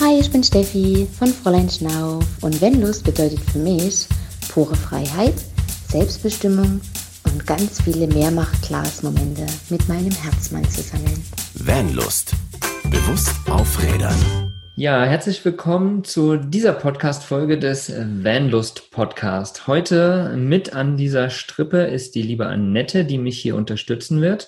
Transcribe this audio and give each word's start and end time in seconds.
Hi, 0.00 0.20
ich 0.20 0.30
bin 0.30 0.44
Steffi 0.44 1.08
von 1.18 1.26
Fräulein 1.26 1.68
Schnauf 1.68 2.24
und 2.40 2.60
wenn 2.60 2.80
Lust 2.80 3.02
bedeutet 3.02 3.40
für 3.40 3.58
mich 3.58 4.06
pure 4.48 4.76
Freiheit, 4.76 5.34
Selbstbestimmung 5.88 6.80
und 7.24 7.46
ganz 7.48 7.82
viele 7.82 8.06
Mehrmacht-Glas-Momente 8.06 9.44
mit 9.70 9.88
meinem 9.88 10.12
Herzmann 10.12 10.64
zusammen. 10.70 11.24
Vanlust. 11.54 12.30
Bewusst 12.84 13.34
aufrädern. 13.50 14.14
Ja, 14.76 15.04
herzlich 15.04 15.44
willkommen 15.44 16.04
zu 16.04 16.36
dieser 16.36 16.74
Podcast-Folge 16.74 17.58
des 17.58 17.90
Vanlust 17.90 18.92
Podcast. 18.92 19.66
Heute 19.66 20.36
mit 20.36 20.74
an 20.74 20.96
dieser 20.96 21.28
Strippe 21.28 21.78
ist 21.78 22.14
die 22.14 22.22
liebe 22.22 22.46
Annette, 22.46 23.04
die 23.04 23.18
mich 23.18 23.40
hier 23.40 23.56
unterstützen 23.56 24.20
wird. 24.20 24.46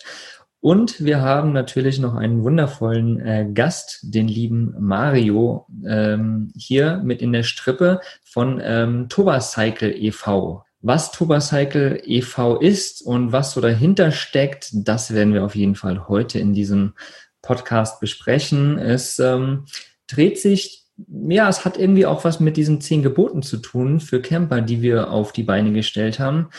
Und 0.60 1.02
wir 1.02 1.22
haben 1.22 1.52
natürlich 1.52 1.98
noch 1.98 2.14
einen 2.14 2.44
wundervollen 2.44 3.18
äh, 3.20 3.48
Gast, 3.52 4.00
den 4.02 4.28
lieben 4.28 4.74
Mario, 4.78 5.66
ähm, 5.86 6.52
hier 6.54 7.00
mit 7.02 7.22
in 7.22 7.32
der 7.32 7.44
Strippe 7.44 8.00
von 8.24 8.60
ähm, 8.62 9.08
Tobacycle 9.08 9.94
e.V. 9.96 10.64
Was 10.82 11.12
Tobacycle 11.12 12.02
e.V. 12.04 12.58
ist 12.58 13.00
und 13.02 13.32
was 13.32 13.52
so 13.52 13.60
dahinter 13.62 14.12
steckt, 14.12 14.70
das 14.72 15.14
werden 15.14 15.32
wir 15.32 15.44
auf 15.44 15.54
jeden 15.54 15.76
Fall 15.76 16.08
heute 16.08 16.38
in 16.38 16.52
diesem 16.52 16.94
Podcast 17.42 18.00
besprechen. 18.00 18.78
Es 18.78 19.18
ähm, 19.18 19.64
dreht 20.06 20.38
sich, 20.38 20.84
ja, 21.08 21.48
es 21.48 21.64
hat 21.64 21.78
irgendwie 21.78 22.04
auch 22.04 22.24
was 22.24 22.38
mit 22.38 22.58
diesen 22.58 22.82
zehn 22.82 23.02
Geboten 23.02 23.42
zu 23.42 23.56
tun 23.56 24.00
für 24.00 24.20
Camper, 24.20 24.60
die 24.60 24.82
wir 24.82 25.10
auf 25.10 25.32
die 25.32 25.42
Beine 25.42 25.72
gestellt 25.72 26.18
haben. 26.18 26.50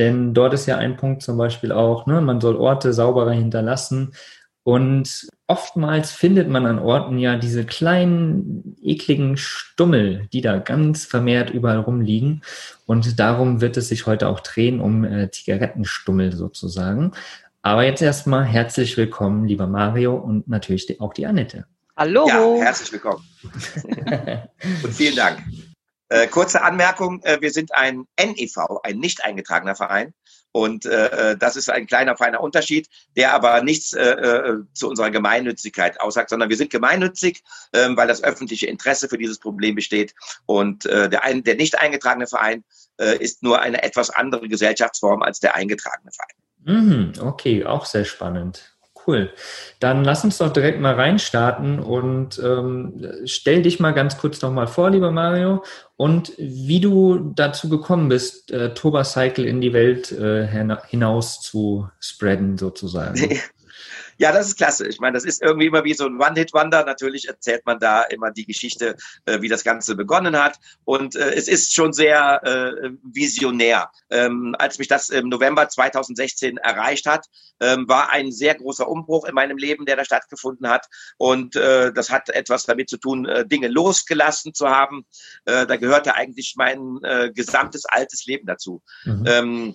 Denn 0.00 0.32
dort 0.32 0.54
ist 0.54 0.64
ja 0.64 0.78
ein 0.78 0.96
Punkt 0.96 1.20
zum 1.20 1.36
Beispiel 1.36 1.72
auch, 1.72 2.06
ne, 2.06 2.22
man 2.22 2.40
soll 2.40 2.56
Orte 2.56 2.94
sauberer 2.94 3.32
hinterlassen. 3.32 4.14
Und 4.62 5.28
oftmals 5.46 6.10
findet 6.10 6.48
man 6.48 6.64
an 6.64 6.78
Orten 6.78 7.18
ja 7.18 7.36
diese 7.36 7.66
kleinen, 7.66 8.76
ekligen 8.80 9.36
Stummel, 9.36 10.26
die 10.32 10.40
da 10.40 10.56
ganz 10.56 11.04
vermehrt 11.04 11.50
überall 11.50 11.80
rumliegen. 11.80 12.40
Und 12.86 13.20
darum 13.20 13.60
wird 13.60 13.76
es 13.76 13.88
sich 13.88 14.06
heute 14.06 14.28
auch 14.28 14.40
drehen, 14.40 14.80
um 14.80 15.04
äh, 15.04 15.30
Zigarettenstummel 15.30 16.32
sozusagen. 16.32 17.12
Aber 17.60 17.84
jetzt 17.84 18.00
erstmal 18.00 18.46
herzlich 18.46 18.96
willkommen, 18.96 19.46
lieber 19.46 19.66
Mario 19.66 20.16
und 20.16 20.48
natürlich 20.48 20.98
auch 20.98 21.12
die 21.12 21.26
Annette. 21.26 21.66
Hallo. 21.94 22.26
Ja, 22.26 22.64
herzlich 22.64 22.90
willkommen. 22.92 23.22
und 24.82 24.94
vielen 24.94 25.16
Dank. 25.16 25.42
Äh, 26.10 26.26
kurze 26.26 26.62
Anmerkung, 26.62 27.22
äh, 27.22 27.40
wir 27.40 27.52
sind 27.52 27.74
ein 27.74 28.04
NEV, 28.18 28.80
ein 28.82 28.98
nicht 28.98 29.24
eingetragener 29.24 29.76
Verein. 29.76 30.12
Und 30.52 30.84
äh, 30.84 31.30
äh, 31.30 31.36
das 31.36 31.54
ist 31.54 31.70
ein 31.70 31.86
kleiner, 31.86 32.16
feiner 32.16 32.40
Unterschied, 32.40 32.88
der 33.16 33.32
aber 33.32 33.62
nichts 33.62 33.92
äh, 33.92 34.10
äh, 34.10 34.56
zu 34.72 34.88
unserer 34.88 35.10
Gemeinnützigkeit 35.10 36.00
aussagt, 36.00 36.30
sondern 36.30 36.48
wir 36.48 36.56
sind 36.56 36.70
gemeinnützig, 36.70 37.44
äh, 37.70 37.88
weil 37.90 38.08
das 38.08 38.24
öffentliche 38.24 38.66
Interesse 38.66 39.08
für 39.08 39.18
dieses 39.18 39.38
Problem 39.38 39.76
besteht. 39.76 40.14
Und 40.46 40.86
äh, 40.86 41.08
der, 41.08 41.22
ein, 41.22 41.44
der 41.44 41.54
nicht 41.54 41.78
eingetragene 41.78 42.26
Verein 42.26 42.64
äh, 42.98 43.16
ist 43.18 43.44
nur 43.44 43.60
eine 43.60 43.84
etwas 43.84 44.10
andere 44.10 44.48
Gesellschaftsform 44.48 45.22
als 45.22 45.38
der 45.38 45.54
eingetragene 45.54 46.10
Verein. 46.10 46.36
Mhm, 46.64 47.12
okay, 47.20 47.64
auch 47.64 47.86
sehr 47.86 48.04
spannend. 48.04 48.69
Cool. 49.06 49.30
Dann 49.78 50.04
lass 50.04 50.24
uns 50.24 50.38
doch 50.38 50.52
direkt 50.52 50.80
mal 50.80 50.94
reinstarten 50.94 51.78
und 51.78 52.40
ähm, 52.42 53.04
stell 53.24 53.62
dich 53.62 53.80
mal 53.80 53.92
ganz 53.92 54.18
kurz 54.18 54.42
noch 54.42 54.52
mal 54.52 54.66
vor, 54.66 54.90
lieber 54.90 55.10
Mario, 55.10 55.64
und 55.96 56.32
wie 56.38 56.80
du 56.80 57.32
dazu 57.34 57.68
gekommen 57.68 58.08
bist, 58.08 58.50
äh, 58.50 58.74
Toba-Cycle 58.74 59.44
in 59.44 59.60
die 59.60 59.72
Welt 59.72 60.12
äh, 60.12 60.46
hinaus 60.88 61.40
zu 61.40 61.88
spreaden, 61.98 62.58
sozusagen. 62.58 63.38
Ja, 64.20 64.32
das 64.32 64.48
ist 64.48 64.58
klasse. 64.58 64.86
Ich 64.86 65.00
meine, 65.00 65.14
das 65.14 65.24
ist 65.24 65.40
irgendwie 65.40 65.64
immer 65.64 65.82
wie 65.84 65.94
so 65.94 66.04
ein 66.04 66.20
One-Hit-Wonder. 66.20 66.84
Natürlich 66.84 67.26
erzählt 67.26 67.64
man 67.64 67.78
da 67.78 68.02
immer 68.02 68.30
die 68.30 68.44
Geschichte, 68.44 68.96
äh, 69.24 69.40
wie 69.40 69.48
das 69.48 69.64
Ganze 69.64 69.94
begonnen 69.96 70.36
hat. 70.36 70.58
Und 70.84 71.16
äh, 71.16 71.32
es 71.32 71.48
ist 71.48 71.74
schon 71.74 71.94
sehr 71.94 72.42
äh, 72.44 72.90
visionär. 73.02 73.90
Ähm, 74.10 74.54
als 74.58 74.78
mich 74.78 74.88
das 74.88 75.08
im 75.08 75.30
November 75.30 75.70
2016 75.70 76.58
erreicht 76.58 77.06
hat, 77.06 77.28
ähm, 77.60 77.88
war 77.88 78.10
ein 78.10 78.30
sehr 78.30 78.54
großer 78.56 78.86
Umbruch 78.86 79.24
in 79.24 79.34
meinem 79.34 79.56
Leben, 79.56 79.86
der 79.86 79.96
da 79.96 80.04
stattgefunden 80.04 80.68
hat. 80.68 80.86
Und 81.16 81.56
äh, 81.56 81.90
das 81.90 82.10
hat 82.10 82.28
etwas 82.28 82.66
damit 82.66 82.90
zu 82.90 82.98
tun, 82.98 83.24
äh, 83.24 83.46
Dinge 83.46 83.68
losgelassen 83.68 84.52
zu 84.52 84.68
haben. 84.68 85.06
Äh, 85.46 85.64
da 85.64 85.76
gehörte 85.76 86.14
eigentlich 86.14 86.56
mein 86.58 86.98
äh, 87.04 87.32
gesamtes 87.34 87.86
altes 87.86 88.26
Leben 88.26 88.46
dazu. 88.46 88.82
Mhm. 89.04 89.24
Ähm, 89.26 89.74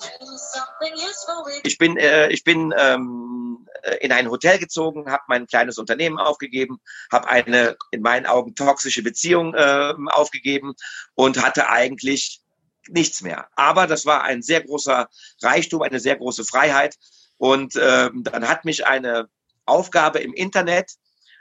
ich 1.64 1.80
bin, 1.80 1.97
äh, 1.97 2.30
ich 2.30 2.44
bin 2.44 2.72
ähm, 2.78 3.68
in 4.02 4.12
ein 4.12 4.28
Hotel 4.35 4.59
gezogen, 4.59 5.12
habe 5.12 5.23
mein 5.28 5.47
kleines 5.47 5.78
Unternehmen 5.78 6.18
aufgegeben, 6.18 6.79
habe 7.12 7.28
eine 7.28 7.75
in 7.91 8.01
meinen 8.01 8.25
Augen 8.25 8.56
toxische 8.56 9.03
Beziehung 9.03 9.53
äh, 9.53 9.94
aufgegeben 10.12 10.73
und 11.13 11.44
hatte 11.44 11.69
eigentlich 11.69 12.41
nichts 12.88 13.22
mehr. 13.22 13.47
Aber 13.56 13.88
das 13.88 14.06
war 14.06 14.23
ein 14.23 14.41
sehr 14.41 14.62
großer 14.62 15.07
Reichtum, 15.41 15.81
eine 15.81 16.00
sehr 16.00 16.18
große 16.18 16.44
Freiheit. 16.44 16.96
Und 17.38 17.75
äh, 17.75 18.09
dann 18.13 18.47
hat 18.47 18.66
mich 18.66 18.85
eine 18.85 19.28
Aufgabe 19.66 20.19
im 20.19 20.34
Internet 20.34 20.91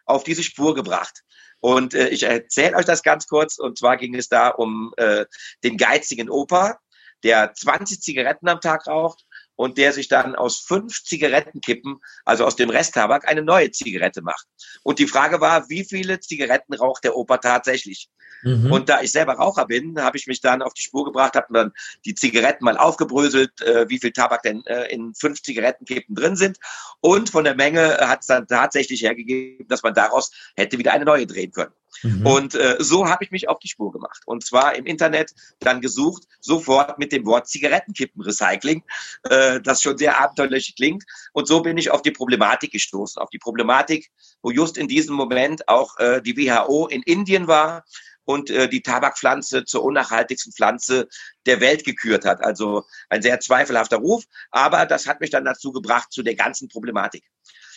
auf 0.06 0.24
diese 0.24 0.42
Spur 0.42 0.74
gebracht. 0.74 1.22
Und 1.60 1.94
äh, 1.94 2.08
ich 2.08 2.24
erzähle 2.24 2.76
euch 2.76 2.84
das 2.84 3.02
ganz 3.02 3.26
kurz. 3.26 3.58
Und 3.58 3.78
zwar 3.78 3.96
ging 3.96 4.14
es 4.14 4.28
da 4.28 4.48
um 4.48 4.92
äh, 4.96 5.26
den 5.62 5.76
geizigen 5.76 6.30
Opa, 6.30 6.78
der 7.22 7.54
20 7.54 8.00
Zigaretten 8.00 8.48
am 8.48 8.60
Tag 8.60 8.86
raucht 8.86 9.24
und 9.56 9.78
der 9.78 9.92
sich 9.92 10.08
dann 10.08 10.34
aus 10.34 10.58
fünf 10.60 11.02
Zigarettenkippen, 11.04 11.98
also 12.24 12.44
aus 12.44 12.56
dem 12.56 12.70
Resttabak, 12.70 13.28
eine 13.28 13.42
neue 13.42 13.70
Zigarette 13.70 14.22
macht. 14.22 14.46
Und 14.82 14.98
die 14.98 15.06
Frage 15.06 15.40
war, 15.40 15.68
wie 15.68 15.84
viele 15.84 16.20
Zigaretten 16.20 16.74
raucht 16.74 17.04
der 17.04 17.16
Opa 17.16 17.38
tatsächlich? 17.38 18.08
Mhm. 18.42 18.70
Und 18.70 18.88
da 18.88 19.00
ich 19.00 19.10
selber 19.10 19.34
Raucher 19.34 19.66
bin, 19.66 20.00
habe 20.00 20.18
ich 20.18 20.26
mich 20.26 20.40
dann 20.40 20.62
auf 20.62 20.74
die 20.74 20.82
Spur 20.82 21.04
gebracht, 21.04 21.34
habe 21.34 21.52
dann 21.52 21.72
die 22.04 22.14
Zigaretten 22.14 22.64
mal 22.64 22.76
aufgebröselt, 22.76 23.60
äh, 23.62 23.88
wie 23.88 23.98
viel 23.98 24.12
Tabak 24.12 24.42
denn 24.42 24.64
äh, 24.66 24.86
in 24.92 25.14
fünf 25.14 25.42
Zigarettenkippen 25.42 26.14
drin 26.14 26.36
sind. 26.36 26.58
Und 27.00 27.30
von 27.30 27.44
der 27.44 27.54
Menge 27.54 27.98
hat 28.00 28.20
es 28.20 28.26
dann 28.26 28.46
tatsächlich 28.46 29.02
hergegeben, 29.02 29.66
dass 29.68 29.82
man 29.82 29.94
daraus 29.94 30.30
hätte 30.56 30.78
wieder 30.78 30.92
eine 30.92 31.04
neue 31.04 31.26
drehen 31.26 31.52
können. 31.52 31.72
Mhm. 32.02 32.26
Und 32.26 32.54
äh, 32.54 32.76
so 32.78 33.08
habe 33.08 33.24
ich 33.24 33.30
mich 33.30 33.48
auf 33.48 33.58
die 33.58 33.68
Spur 33.68 33.92
gemacht. 33.92 34.22
Und 34.26 34.44
zwar 34.44 34.74
im 34.74 34.86
Internet 34.86 35.32
dann 35.60 35.80
gesucht, 35.80 36.24
sofort 36.40 36.98
mit 36.98 37.12
dem 37.12 37.24
Wort 37.26 37.48
Zigarettenkippenrecycling, 37.48 38.82
äh, 39.24 39.60
das 39.60 39.82
schon 39.82 39.98
sehr 39.98 40.20
abenteuerlich 40.20 40.74
klingt. 40.76 41.04
Und 41.32 41.48
so 41.48 41.62
bin 41.62 41.78
ich 41.78 41.90
auf 41.90 42.02
die 42.02 42.10
Problematik 42.10 42.72
gestoßen. 42.72 43.20
Auf 43.20 43.30
die 43.30 43.38
Problematik, 43.38 44.10
wo 44.42 44.50
just 44.50 44.76
in 44.76 44.88
diesem 44.88 45.14
Moment 45.14 45.68
auch 45.68 45.98
äh, 45.98 46.20
die 46.20 46.36
WHO 46.36 46.86
in 46.88 47.02
Indien 47.02 47.46
war 47.46 47.84
und 48.24 48.50
äh, 48.50 48.68
die 48.68 48.82
Tabakpflanze 48.82 49.64
zur 49.64 49.84
unnachhaltigsten 49.84 50.52
Pflanze 50.52 51.08
der 51.46 51.60
Welt 51.60 51.84
gekürt 51.84 52.24
hat. 52.24 52.42
Also 52.42 52.84
ein 53.08 53.22
sehr 53.22 53.40
zweifelhafter 53.40 53.98
Ruf, 53.98 54.24
aber 54.50 54.86
das 54.86 55.06
hat 55.06 55.20
mich 55.20 55.30
dann 55.30 55.44
dazu 55.44 55.72
gebracht 55.72 56.12
zu 56.12 56.22
der 56.22 56.34
ganzen 56.34 56.68
Problematik. 56.68 57.24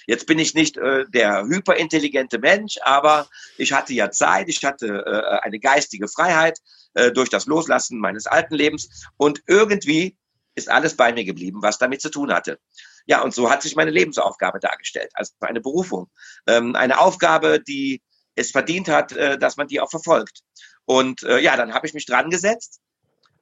Jetzt 0.07 0.25
bin 0.25 0.39
ich 0.39 0.53
nicht 0.53 0.77
äh, 0.77 1.05
der 1.09 1.43
hyperintelligente 1.43 2.39
Mensch, 2.39 2.77
aber 2.81 3.27
ich 3.57 3.73
hatte 3.73 3.93
ja 3.93 4.09
Zeit, 4.09 4.47
ich 4.47 4.63
hatte 4.63 5.03
äh, 5.05 5.45
eine 5.45 5.59
geistige 5.59 6.07
Freiheit 6.07 6.59
äh, 6.93 7.11
durch 7.11 7.29
das 7.29 7.45
Loslassen 7.45 7.99
meines 7.99 8.25
alten 8.25 8.55
Lebens 8.55 8.89
und 9.17 9.43
irgendwie 9.47 10.17
ist 10.55 10.69
alles 10.69 10.95
bei 10.95 11.13
mir 11.13 11.25
geblieben, 11.25 11.61
was 11.61 11.77
damit 11.77 12.01
zu 12.01 12.09
tun 12.09 12.33
hatte. 12.33 12.57
Ja, 13.05 13.21
und 13.21 13.33
so 13.33 13.51
hat 13.51 13.61
sich 13.61 13.75
meine 13.75 13.91
Lebensaufgabe 13.91 14.59
dargestellt, 14.59 15.11
also 15.13 15.33
eine 15.41 15.61
Berufung, 15.61 16.09
ähm, 16.47 16.75
eine 16.75 16.99
Aufgabe, 16.99 17.59
die 17.59 18.01
es 18.35 18.51
verdient 18.51 18.87
hat, 18.87 19.11
äh, 19.11 19.37
dass 19.37 19.57
man 19.57 19.67
die 19.67 19.81
auch 19.81 19.89
verfolgt. 19.89 20.41
Und 20.85 21.23
äh, 21.23 21.39
ja, 21.39 21.57
dann 21.57 21.73
habe 21.73 21.85
ich 21.85 21.93
mich 21.93 22.05
dran 22.05 22.29
gesetzt 22.29 22.81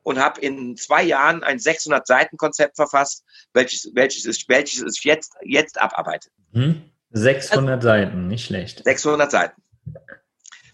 und 0.06 0.20
habe 0.20 0.40
in 0.40 0.78
zwei 0.78 1.04
Jahren 1.04 1.44
ein 1.44 1.58
600 1.58 2.06
Seiten 2.06 2.38
Konzept 2.38 2.76
verfasst, 2.76 3.26
welches 3.54 3.90
welches 3.96 4.26
ist 4.26 4.48
welches 4.48 4.82
ist 4.82 5.04
jetzt 5.04 5.34
jetzt 5.44 5.82
abarbeitet. 5.82 6.32
Hm? 6.54 6.92
600 7.10 7.76
also, 7.76 7.88
Seiten, 7.88 8.28
nicht 8.28 8.46
schlecht. 8.46 8.84
600 8.84 9.32
Seiten. 9.32 9.62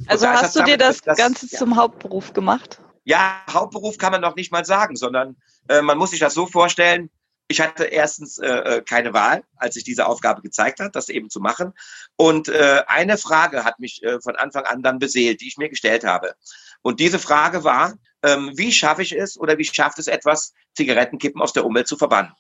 Also 0.07 0.27
hast 0.27 0.55
du 0.55 0.63
dir 0.63 0.77
das, 0.77 1.01
das 1.01 1.17
Ganze 1.17 1.47
ja. 1.49 1.57
zum 1.57 1.77
Hauptberuf 1.77 2.33
gemacht? 2.33 2.81
Ja, 3.03 3.41
Hauptberuf 3.49 3.97
kann 3.97 4.11
man 4.11 4.21
noch 4.21 4.35
nicht 4.35 4.51
mal 4.51 4.65
sagen, 4.65 4.95
sondern 4.95 5.37
äh, 5.69 5.81
man 5.81 5.97
muss 5.97 6.11
sich 6.11 6.19
das 6.19 6.33
so 6.33 6.45
vorstellen. 6.45 7.09
Ich 7.47 7.61
hatte 7.61 7.85
erstens 7.85 8.37
äh, 8.37 8.47
äh, 8.47 8.81
keine 8.81 9.13
Wahl, 9.13 9.43
als 9.55 9.75
sich 9.75 9.83
diese 9.83 10.07
Aufgabe 10.07 10.41
gezeigt 10.41 10.79
hat, 10.79 10.95
das 10.95 11.09
eben 11.09 11.29
zu 11.29 11.39
machen. 11.39 11.73
Und 12.17 12.49
äh, 12.49 12.83
eine 12.87 13.17
Frage 13.17 13.63
hat 13.63 13.79
mich 13.79 14.03
äh, 14.03 14.19
von 14.19 14.35
Anfang 14.35 14.65
an 14.65 14.83
dann 14.83 14.99
beseelt, 14.99 15.41
die 15.41 15.47
ich 15.47 15.57
mir 15.57 15.69
gestellt 15.69 16.03
habe. 16.03 16.33
Und 16.81 16.99
diese 16.99 17.19
Frage 17.19 17.63
war, 17.63 17.93
ähm, 18.23 18.51
wie 18.55 18.71
schaffe 18.71 19.01
ich 19.01 19.11
es 19.11 19.37
oder 19.37 19.57
wie 19.57 19.65
schafft 19.65 19.99
es 19.99 20.07
etwas, 20.07 20.53
Zigarettenkippen 20.75 21.41
aus 21.41 21.53
der 21.53 21.65
Umwelt 21.65 21.87
zu 21.87 21.97
verbannen? 21.97 22.33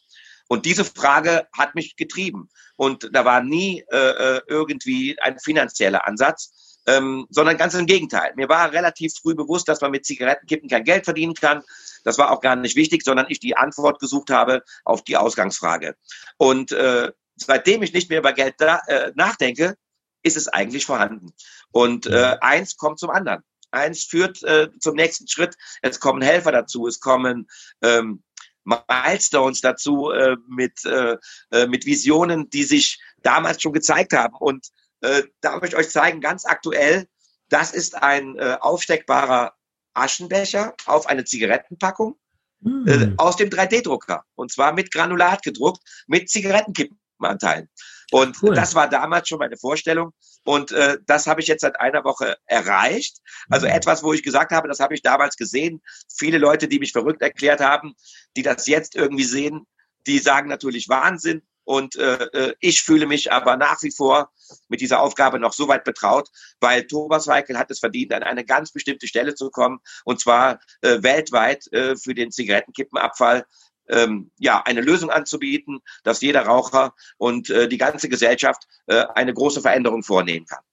Und 0.47 0.65
diese 0.65 0.83
Frage 0.83 1.47
hat 1.57 1.75
mich 1.75 1.95
getrieben. 1.95 2.49
Und 2.75 3.09
da 3.13 3.23
war 3.23 3.41
nie 3.41 3.85
äh, 3.89 3.97
äh, 3.97 4.41
irgendwie 4.47 5.17
ein 5.21 5.39
finanzieller 5.39 6.07
Ansatz, 6.07 6.79
ähm, 6.87 7.25
sondern 7.29 7.57
ganz 7.57 7.73
im 7.73 7.85
Gegenteil. 7.85 8.33
Mir 8.35 8.49
war 8.49 8.71
relativ 8.73 9.13
früh 9.21 9.33
bewusst, 9.33 9.69
dass 9.69 9.81
man 9.81 9.91
mit 9.91 10.05
Zigarettenkippen 10.05 10.69
kein 10.69 10.83
Geld 10.83 11.05
verdienen 11.05 11.35
kann. 11.35 11.63
Das 12.03 12.17
war 12.17 12.31
auch 12.31 12.41
gar 12.41 12.55
nicht 12.55 12.75
wichtig, 12.75 13.03
sondern 13.03 13.27
ich 13.29 13.39
die 13.39 13.55
Antwort 13.55 13.99
gesucht 13.99 14.29
habe 14.29 14.63
auf 14.83 15.03
die 15.03 15.15
Ausgangsfrage. 15.15 15.95
Und 16.37 16.71
äh, 16.71 17.11
seitdem 17.35 17.83
ich 17.83 17.93
nicht 17.93 18.09
mehr 18.09 18.19
über 18.19 18.33
Geld 18.33 18.55
da, 18.57 18.81
äh, 18.87 19.11
nachdenke, 19.15 19.75
ist 20.23 20.37
es 20.37 20.47
eigentlich 20.47 20.85
vorhanden. 20.85 21.33
Und 21.71 22.07
äh, 22.07 22.37
eins 22.41 22.77
kommt 22.77 22.99
zum 22.99 23.09
anderen. 23.09 23.43
Eins 23.71 24.03
führt 24.03 24.43
äh, 24.43 24.69
zum 24.79 24.95
nächsten 24.95 25.27
Schritt. 25.27 25.55
Es 25.81 25.99
kommen 25.99 26.21
Helfer 26.21 26.51
dazu, 26.51 26.87
es 26.87 26.99
kommen 26.99 27.47
ähm, 27.81 28.23
Milestones 28.63 29.61
dazu 29.61 30.11
äh, 30.11 30.35
mit, 30.47 30.85
äh, 30.85 31.17
äh, 31.51 31.67
mit 31.67 31.85
Visionen, 31.85 32.49
die 32.49 32.63
sich 32.63 32.99
damals 33.23 33.61
schon 33.61 33.73
gezeigt 33.73 34.13
haben. 34.13 34.35
Und 34.35 34.67
äh, 35.01 35.23
darf 35.41 35.63
ich 35.63 35.75
euch 35.75 35.89
zeigen, 35.89 36.21
ganz 36.21 36.45
aktuell, 36.45 37.07
das 37.49 37.73
ist 37.73 37.95
ein 37.95 38.37
äh, 38.37 38.57
aufsteckbarer 38.59 39.53
Aschenbecher 39.93 40.75
auf 40.85 41.07
eine 41.07 41.25
Zigarettenpackung 41.25 42.17
mm. 42.61 42.87
äh, 42.87 43.13
aus 43.17 43.35
dem 43.35 43.49
3D-Drucker. 43.49 44.23
Und 44.35 44.51
zwar 44.51 44.73
mit 44.73 44.91
Granulat 44.91 45.43
gedruckt, 45.43 45.81
mit 46.07 46.29
Zigarettenkippenanteilen. 46.29 47.69
Und 48.11 48.43
cool. 48.43 48.53
das 48.53 48.75
war 48.75 48.89
damals 48.89 49.29
schon 49.29 49.39
meine 49.39 49.57
Vorstellung. 49.57 50.11
Und 50.43 50.71
äh, 50.73 50.97
das 51.07 51.27
habe 51.27 51.39
ich 51.41 51.47
jetzt 51.47 51.61
seit 51.61 51.79
einer 51.79 52.03
Woche 52.03 52.37
erreicht. 52.45 53.17
Also 53.49 53.67
mhm. 53.67 53.73
etwas, 53.73 54.03
wo 54.03 54.13
ich 54.13 54.21
gesagt 54.21 54.51
habe, 54.51 54.67
das 54.67 54.79
habe 54.79 54.93
ich 54.93 55.01
damals 55.01 55.37
gesehen. 55.37 55.81
Viele 56.13 56.37
Leute, 56.37 56.67
die 56.67 56.79
mich 56.79 56.91
verrückt 56.91 57.21
erklärt 57.21 57.61
haben, 57.61 57.93
die 58.35 58.41
das 58.43 58.67
jetzt 58.67 58.95
irgendwie 58.95 59.23
sehen, 59.23 59.65
die 60.07 60.19
sagen 60.19 60.49
natürlich 60.49 60.89
Wahnsinn. 60.89 61.41
Und 61.63 61.95
äh, 61.95 62.25
äh 62.33 62.55
ich 62.59 62.81
fühle 62.81 63.05
mich 63.05 63.31
aber 63.31 63.55
nach 63.55 63.81
wie 63.81 63.91
vor 63.91 64.29
mit 64.67 64.81
dieser 64.81 64.99
Aufgabe 64.99 65.39
noch 65.39 65.53
so 65.53 65.69
weit 65.69 65.85
betraut, 65.85 66.29
weil 66.59 66.87
Thomas 66.87 67.27
Weikel 67.27 67.57
hat 67.57 67.71
es 67.71 67.79
verdient, 67.79 68.13
an 68.13 68.23
eine 68.23 68.43
ganz 68.43 68.73
bestimmte 68.73 69.07
Stelle 69.07 69.35
zu 69.35 69.49
kommen, 69.51 69.79
und 70.03 70.19
zwar 70.19 70.59
äh, 70.81 71.01
weltweit 71.01 71.71
äh, 71.71 71.95
für 71.95 72.13
den 72.13 72.31
Zigarettenkippenabfall 72.31 73.45
ähm, 73.89 74.31
ja, 74.37 74.61
eine 74.65 74.81
Lösung 74.81 75.09
anzubieten, 75.09 75.79
dass 76.03 76.21
jeder 76.21 76.43
Raucher 76.43 76.93
und 77.17 77.49
äh, 77.49 77.67
die 77.67 77.77
ganze 77.77 78.09
Gesellschaft 78.09 78.67
äh, 78.87 79.05
eine 79.15 79.33
große 79.33 79.61
Veränderung 79.61 80.03
vornehmen 80.03 80.45
kann. 80.45 80.63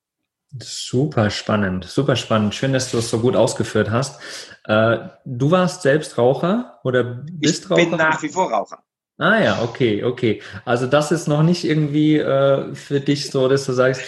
Super 0.60 1.28
spannend, 1.28 1.84
super 1.84 2.16
spannend. 2.16 2.54
Schön, 2.54 2.72
dass 2.72 2.90
du 2.90 2.98
es 2.98 3.10
so 3.10 3.20
gut 3.20 3.36
ausgeführt 3.36 3.90
hast. 3.90 4.20
Äh, 4.64 4.98
du 5.24 5.50
warst 5.50 5.82
selbst 5.82 6.16
Raucher 6.16 6.80
oder 6.84 7.04
bist 7.04 7.64
ich 7.64 7.70
Raucher? 7.70 7.82
Ich 7.82 7.88
bin 7.90 7.98
nach 7.98 8.22
wie 8.22 8.28
vor 8.30 8.50
Raucher. 8.50 8.82
Ah 9.18 9.42
ja, 9.42 9.62
okay, 9.62 10.04
okay. 10.04 10.40
Also 10.64 10.86
das 10.86 11.10
ist 11.10 11.26
noch 11.26 11.42
nicht 11.42 11.64
irgendwie 11.64 12.16
äh, 12.16 12.74
für 12.74 13.00
dich 13.00 13.30
so, 13.30 13.48
dass 13.48 13.66
du 13.66 13.72
sagst, 13.72 14.02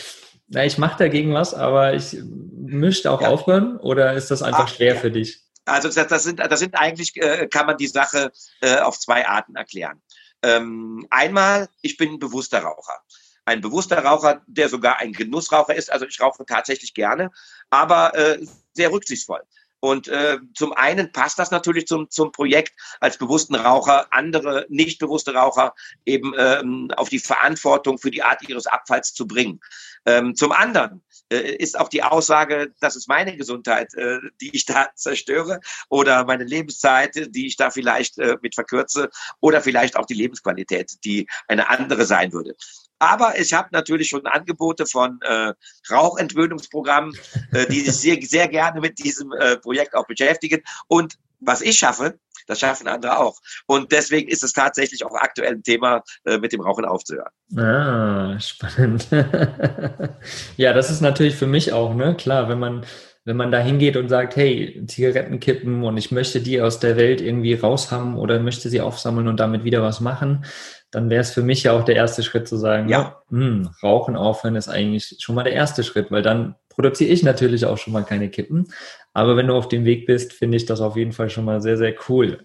na, 0.49 0.65
ich 0.65 0.79
mache 0.79 0.99
dagegen 0.99 1.35
was, 1.35 1.53
aber 1.53 1.95
ich 1.95 2.17
möchte 2.57 3.11
auch 3.11 3.21
ja. 3.21 3.29
aufhören 3.29 3.77
oder 3.77 4.15
ist 4.15 4.31
das 4.31 4.43
einfach 4.43 4.67
Ach, 4.67 4.75
schwer 4.75 4.95
ja. 4.95 5.01
für 5.01 5.11
dich? 5.11 5.41
Also 5.65 5.89
das 5.89 6.25
sind, 6.25 6.41
das 6.41 6.61
sind 6.61 6.75
eigentlich, 6.75 7.17
äh, 7.17 7.47
kann 7.49 7.67
man 7.67 7.77
die 7.77 7.87
Sache 7.87 8.33
äh, 8.61 8.79
auf 8.79 8.99
zwei 8.99 9.29
Arten 9.29 9.57
erklären. 9.57 10.03
Ähm, 10.43 11.07
einmal, 11.11 11.69
ich 11.83 11.97
bin 11.97 12.15
ein 12.15 12.19
bewusster 12.19 12.61
Raucher. 12.61 12.99
Ein 13.45 13.61
bewusster 13.61 14.03
Raucher, 14.05 14.43
der 14.47 14.69
sogar 14.69 14.99
ein 14.99 15.13
Genussraucher 15.13 15.75
ist. 15.75 15.91
Also 15.93 16.07
ich 16.07 16.21
rauche 16.21 16.45
tatsächlich 16.47 16.95
gerne, 16.95 17.31
aber 17.69 18.15
äh, 18.15 18.47
sehr 18.73 18.93
rücksichtsvoll. 18.93 19.43
Und 19.81 20.09
äh, 20.09 20.39
zum 20.55 20.73
einen 20.73 21.11
passt 21.11 21.39
das 21.39 21.51
natürlich 21.51 21.87
zum, 21.87 22.11
zum 22.11 22.33
Projekt 22.33 22.75
als 23.01 23.17
bewussten 23.19 23.55
Raucher, 23.55 24.07
andere 24.11 24.67
nicht 24.69 24.99
bewusste 24.99 25.35
Raucher 25.35 25.75
eben 26.05 26.35
ähm, 26.39 26.91
auf 26.97 27.09
die 27.09 27.19
Verantwortung 27.19 27.99
für 27.99 28.11
die 28.11 28.23
Art 28.23 28.47
ihres 28.49 28.67
Abfalls 28.67 29.15
zu 29.15 29.27
bringen. 29.27 29.61
Ähm, 30.05 30.35
zum 30.35 30.53
anderen 30.53 31.03
äh, 31.31 31.57
ist 31.57 31.79
auch 31.79 31.89
die 31.89 32.03
Aussage, 32.03 32.75
das 32.81 32.97
ist 32.97 33.09
meine 33.09 33.37
Gesundheit, 33.37 33.95
äh, 33.95 34.19
die 34.41 34.55
ich 34.55 34.67
da 34.67 34.89
zerstöre 34.95 35.61
oder 35.89 36.25
meine 36.25 36.45
Lebenszeit, 36.45 37.35
die 37.35 37.47
ich 37.47 37.57
da 37.57 37.71
vielleicht 37.71 38.19
äh, 38.19 38.37
mit 38.43 38.55
verkürze 38.55 39.11
oder 39.41 39.63
vielleicht 39.63 39.97
auch 39.97 40.07
die 40.07 40.15
Lebensqualität, 40.15 41.05
die 41.05 41.27
eine 41.49 41.71
andere 41.71 42.05
sein 42.05 42.33
würde. 42.33 42.55
Aber 43.01 43.39
ich 43.39 43.53
habe 43.53 43.69
natürlich 43.73 44.09
schon 44.09 44.27
Angebote 44.27 44.87
von 44.87 45.19
äh, 45.23 45.53
Rauchentwöhnungsprogrammen, 45.91 47.17
äh, 47.53 47.67
die 47.67 47.81
sich 47.81 47.97
sehr, 47.97 48.19
sehr 48.23 48.47
gerne 48.47 48.81
mit 48.81 48.99
diesem 48.99 49.33
äh, 49.33 49.57
Projekt 49.57 49.95
auch 49.95 50.07
beschäftigen. 50.07 50.63
Und 50.87 51.15
was 51.41 51.63
ich 51.63 51.79
schaffe, 51.79 52.19
das 52.47 52.61
schaffen 52.61 52.89
andere 52.89 53.19
auch. 53.19 53.39
Und 53.67 53.93
deswegen 53.93 54.29
ist 54.29 54.45
es 54.45 54.53
tatsächlich 54.53 55.05
auch 55.05 55.15
aktuell 55.15 55.55
ein 55.55 55.63
Thema, 55.63 56.03
äh, 56.25 56.37
mit 56.39 56.53
dem 56.53 56.61
Rauchen 56.61 56.85
aufzuhören. 56.85 57.31
Ah, 57.57 58.39
spannend. 58.39 59.09
ja, 60.57 60.73
das 60.73 60.91
ist 60.91 61.01
natürlich 61.01 61.37
für 61.37 61.47
mich 61.47 61.73
auch, 61.73 61.95
ne? 61.95 62.15
Klar, 62.17 62.49
wenn 62.49 62.59
man, 62.59 62.85
wenn 63.25 63.37
man 63.37 63.53
da 63.53 63.59
hingeht 63.59 63.97
und 63.97 64.09
sagt, 64.09 64.37
hey, 64.37 64.83
Zigaretten 64.87 65.41
kippen 65.41 65.85
und 65.85 65.97
ich 65.97 66.11
möchte 66.11 66.41
die 66.41 66.61
aus 66.61 66.81
der 66.81 66.97
Welt 66.97 67.21
irgendwie 67.21 67.55
raushaben 67.55 68.17
oder 68.17 68.41
möchte 68.41 68.71
sie 68.71 68.81
aufsammeln 68.81 69.29
und 69.29 69.39
damit 69.39 69.65
wieder 69.65 69.83
was 69.83 70.01
machen, 70.01 70.45
dann 70.91 71.11
wäre 71.11 71.21
es 71.21 71.31
für 71.31 71.43
mich 71.43 71.63
ja 71.63 71.73
auch 71.73 71.85
der 71.85 71.97
erste 71.97 72.23
Schritt 72.23 72.49
zu 72.49 72.57
sagen, 72.57 72.89
ja, 72.89 73.23
mh, 73.31 73.41
hm, 73.41 73.71
Rauchen 73.83 74.17
aufhören 74.17 74.57
ist 74.57 74.69
eigentlich 74.69 75.17
schon 75.21 75.35
mal 75.35 75.45
der 75.45 75.53
erste 75.53 75.85
Schritt, 75.85 76.11
weil 76.11 76.23
dann 76.23 76.57
produziere 76.69 77.11
ich 77.11 77.23
natürlich 77.23 77.67
auch 77.67 77.79
schon 77.79 77.93
mal 77.93 78.05
keine 78.05 78.31
Kippen. 78.31 78.73
Aber 79.13 79.37
wenn 79.37 79.49
du 79.49 79.55
auf 79.55 79.69
dem 79.69 79.85
Weg 79.85 80.07
bist, 80.07 80.33
finde 80.33 80.57
ich 80.57 80.67
das 80.67 80.81
auf 80.81 80.97
jeden 80.97 81.13
Fall 81.13 81.31
schon 81.31 81.45
mal 81.45 81.61
sehr, 81.61 81.77
sehr 81.77 81.95
cool. 82.09 82.43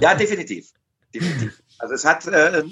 ja, 0.00 0.14
definitiv. 0.14 0.70
Definitiv. 1.14 1.62
Also 1.80 1.94
es 1.94 2.04
hat 2.04 2.26
äh, 2.26 2.62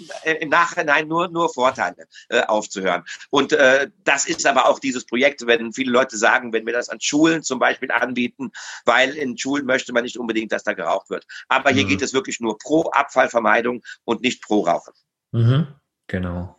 im 0.41 0.49
Nachhinein 0.51 1.09
nur, 1.09 1.29
nur 1.29 1.53
Vorteile, 1.53 2.07
äh, 2.29 2.43
aufzuhören. 2.43 3.05
Und 3.31 3.53
äh, 3.53 3.91
das 4.05 4.27
ist 4.27 4.47
aber 4.47 4.67
auch 4.67 4.79
dieses 4.79 5.07
Projekt, 5.07 5.47
wenn 5.47 5.73
viele 5.73 5.91
Leute 5.91 6.17
sagen, 6.17 6.53
wenn 6.53 6.67
wir 6.67 6.75
das 6.75 6.89
an 6.89 7.01
Schulen 7.01 7.43
zum 7.43 7.59
Beispiel 7.59 7.91
anbieten, 7.91 8.51
weil 8.85 9.17
in 9.17 9.37
Schulen 9.39 9.67
möchte 9.67 9.93
man 9.93 10.05
nicht 10.05 10.19
unbedingt, 10.19 10.53
dass 10.53 10.63
da 10.63 10.75
geraucht 10.75 11.11
wird. 11.11 11.27
Aber 11.49 11.71
hier 11.71 11.85
mhm. 11.85 11.89
geht 11.89 12.03
es 12.03 12.13
wirklich 12.13 12.41
nur 12.41 12.59
pro 12.59 12.83
Abfallvermeidung 12.91 13.83
und 14.05 14.21
nicht 14.21 14.43
pro 14.43 14.61
Rauchen. 14.61 14.93
Mhm. 15.33 15.67
Genau. 16.07 16.58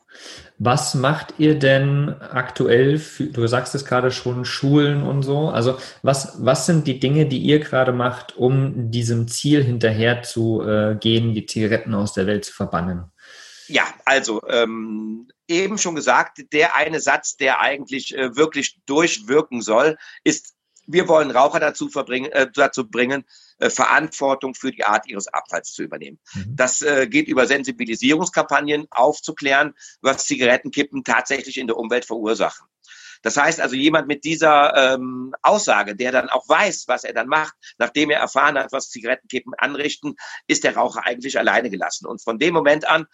Was 0.57 0.93
macht 0.93 1.35
ihr 1.37 1.57
denn 1.57 2.15
aktuell 2.19 2.97
für, 2.97 3.25
du 3.25 3.47
sagst 3.47 3.75
es 3.75 3.85
gerade 3.85 4.11
schon, 4.11 4.43
Schulen 4.43 5.03
und 5.03 5.23
so. 5.23 5.49
Also 5.49 5.77
was, 6.01 6.43
was 6.43 6.65
sind 6.65 6.85
die 6.85 6.99
Dinge, 6.99 7.27
die 7.27 7.39
ihr 7.39 7.59
gerade 7.59 7.93
macht, 7.93 8.35
um 8.35 8.91
diesem 8.91 9.27
Ziel 9.27 9.63
hinterher 9.63 10.21
zu 10.21 10.61
äh, 10.61 10.95
gehen, 10.99 11.33
die 11.33 11.45
Zigaretten 11.45 11.93
aus 11.95 12.13
der 12.13 12.27
Welt 12.27 12.43
zu 12.43 12.53
verbannen? 12.53 13.05
Ja, 13.67 13.83
also 14.03 14.41
ähm, 14.49 15.29
eben 15.47 15.77
schon 15.77 15.95
gesagt, 15.95 16.39
der 16.51 16.75
eine 16.75 16.99
Satz, 16.99 17.37
der 17.37 17.61
eigentlich 17.61 18.17
äh, 18.17 18.35
wirklich 18.35 18.79
durchwirken 18.85 19.61
soll, 19.61 19.97
ist, 20.23 20.55
wir 20.87 21.07
wollen 21.07 21.31
Raucher 21.31 21.59
dazu, 21.59 21.87
verbringen, 21.87 22.31
äh, 22.31 22.47
dazu 22.53 22.89
bringen, 22.89 23.23
äh, 23.59 23.69
Verantwortung 23.69 24.55
für 24.55 24.71
die 24.71 24.83
Art 24.83 25.07
ihres 25.07 25.27
Abfalls 25.27 25.73
zu 25.73 25.83
übernehmen. 25.83 26.19
Mhm. 26.33 26.55
Das 26.55 26.81
äh, 26.81 27.07
geht 27.07 27.27
über 27.27 27.47
Sensibilisierungskampagnen 27.47 28.87
aufzuklären, 28.89 29.73
was 30.01 30.25
Zigarettenkippen 30.25 31.03
tatsächlich 31.03 31.57
in 31.57 31.67
der 31.67 31.77
Umwelt 31.77 32.05
verursachen. 32.05 32.67
Das 33.21 33.35
heißt 33.37 33.59
also, 33.59 33.75
jemand 33.75 34.07
mit 34.07 34.23
dieser 34.23 34.93
ähm, 34.93 35.33
Aussage, 35.41 35.95
der 35.95 36.11
dann 36.11 36.29
auch 36.29 36.47
weiß, 36.47 36.85
was 36.87 37.03
er 37.03 37.13
dann 37.13 37.27
macht, 37.27 37.53
nachdem 37.77 38.09
er 38.11 38.19
erfahren 38.19 38.57
hat, 38.57 38.71
was 38.71 38.89
Zigarettenkippen 38.89 39.53
anrichten, 39.57 40.15
ist 40.47 40.63
der 40.63 40.75
Raucher 40.75 41.05
eigentlich 41.05 41.37
alleine 41.37 41.69
gelassen. 41.69 42.07
Und 42.07 42.21
von 42.21 42.39
dem 42.39 42.53
Moment 42.53 42.87
an 42.87 43.07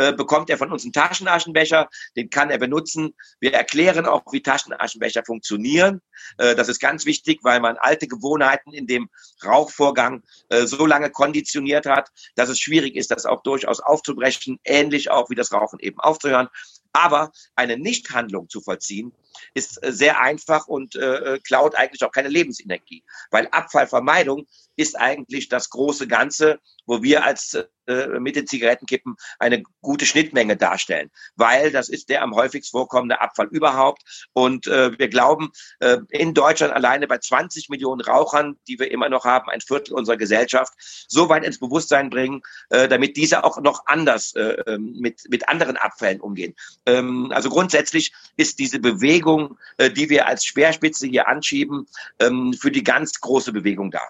äh, 0.00 0.12
bekommt 0.12 0.48
er 0.48 0.56
von 0.56 0.72
uns 0.72 0.84
einen 0.84 0.94
Taschenaschenbecher, 0.94 1.90
den 2.16 2.30
kann 2.30 2.48
er 2.50 2.56
benutzen. 2.56 3.14
Wir 3.38 3.52
erklären 3.52 4.06
auch, 4.06 4.22
wie 4.32 4.40
Taschenaschenbecher 4.40 5.24
funktionieren. 5.26 6.00
Äh, 6.38 6.54
das 6.54 6.68
ist 6.68 6.80
ganz 6.80 7.04
wichtig, 7.04 7.40
weil 7.42 7.60
man 7.60 7.76
alte 7.76 8.08
Gewohnheiten 8.08 8.72
in 8.72 8.86
dem 8.86 9.10
Rauchvorgang 9.44 10.22
äh, 10.48 10.64
so 10.64 10.86
lange 10.86 11.10
konditioniert 11.10 11.84
hat, 11.84 12.08
dass 12.34 12.48
es 12.48 12.58
schwierig 12.58 12.96
ist, 12.96 13.10
das 13.10 13.26
auch 13.26 13.42
durchaus 13.42 13.80
aufzubrechen, 13.80 14.58
ähnlich 14.64 15.10
auch 15.10 15.28
wie 15.28 15.34
das 15.34 15.52
Rauchen 15.52 15.78
eben 15.80 16.00
aufzuhören. 16.00 16.48
Aber 16.92 17.30
eine 17.54 17.76
Nichthandlung 17.76 18.48
zu 18.48 18.62
vollziehen, 18.62 19.12
ist 19.54 19.82
äh, 19.84 19.92
sehr 19.92 20.20
einfach 20.20 20.66
und 20.66 20.96
äh, 20.96 21.38
klaut 21.44 21.74
eigentlich 21.74 22.04
auch 22.04 22.12
keine 22.12 22.28
Lebensenergie. 22.28 23.04
Weil 23.30 23.48
Abfallvermeidung 23.48 24.46
ist 24.76 24.98
eigentlich 24.98 25.48
das 25.48 25.70
große 25.70 26.08
Ganze, 26.08 26.58
wo 26.86 27.02
wir 27.02 27.24
als 27.24 27.58
äh, 27.86 28.18
mit 28.18 28.36
den 28.36 28.46
Zigarettenkippen 28.46 29.16
eine 29.38 29.62
gute 29.82 30.06
Schnittmenge 30.06 30.56
darstellen. 30.56 31.10
Weil 31.36 31.70
das 31.70 31.88
ist 31.88 32.08
der 32.08 32.22
am 32.22 32.34
häufigst 32.34 32.70
vorkommende 32.70 33.20
Abfall 33.20 33.48
überhaupt. 33.50 34.28
Und 34.32 34.66
äh, 34.66 34.98
wir 34.98 35.08
glauben, 35.08 35.50
äh, 35.80 35.98
in 36.10 36.34
Deutschland 36.34 36.72
alleine 36.72 37.06
bei 37.06 37.18
20 37.18 37.68
Millionen 37.68 38.00
Rauchern, 38.00 38.56
die 38.68 38.78
wir 38.78 38.90
immer 38.90 39.08
noch 39.08 39.24
haben, 39.24 39.50
ein 39.50 39.60
Viertel 39.60 39.94
unserer 39.94 40.16
Gesellschaft, 40.16 40.72
so 41.08 41.28
weit 41.28 41.44
ins 41.44 41.58
Bewusstsein 41.58 42.10
bringen, 42.10 42.42
äh, 42.70 42.88
damit 42.88 43.16
diese 43.16 43.44
auch 43.44 43.60
noch 43.60 43.82
anders 43.86 44.34
äh, 44.34 44.56
ähm, 44.66 44.96
mit, 44.98 45.22
mit 45.28 45.48
anderen 45.48 45.76
Abfällen 45.76 46.20
umgehen. 46.20 46.54
Ähm, 46.86 47.32
also 47.32 47.50
grundsätzlich 47.50 48.12
ist 48.36 48.58
diese 48.58 48.78
Bewegung, 48.78 49.29
äh, 49.76 49.90
die 49.90 50.08
wir 50.10 50.26
als 50.26 50.44
Speerspitze 50.44 51.06
hier 51.06 51.28
anschieben, 51.28 51.86
ähm, 52.18 52.52
für 52.54 52.70
die 52.70 52.84
ganz 52.84 53.20
große 53.20 53.52
Bewegung 53.52 53.90
da. 53.90 54.00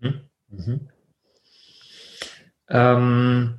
Mhm. 0.00 0.20
Mhm. 0.50 0.80
Ähm, 2.70 3.58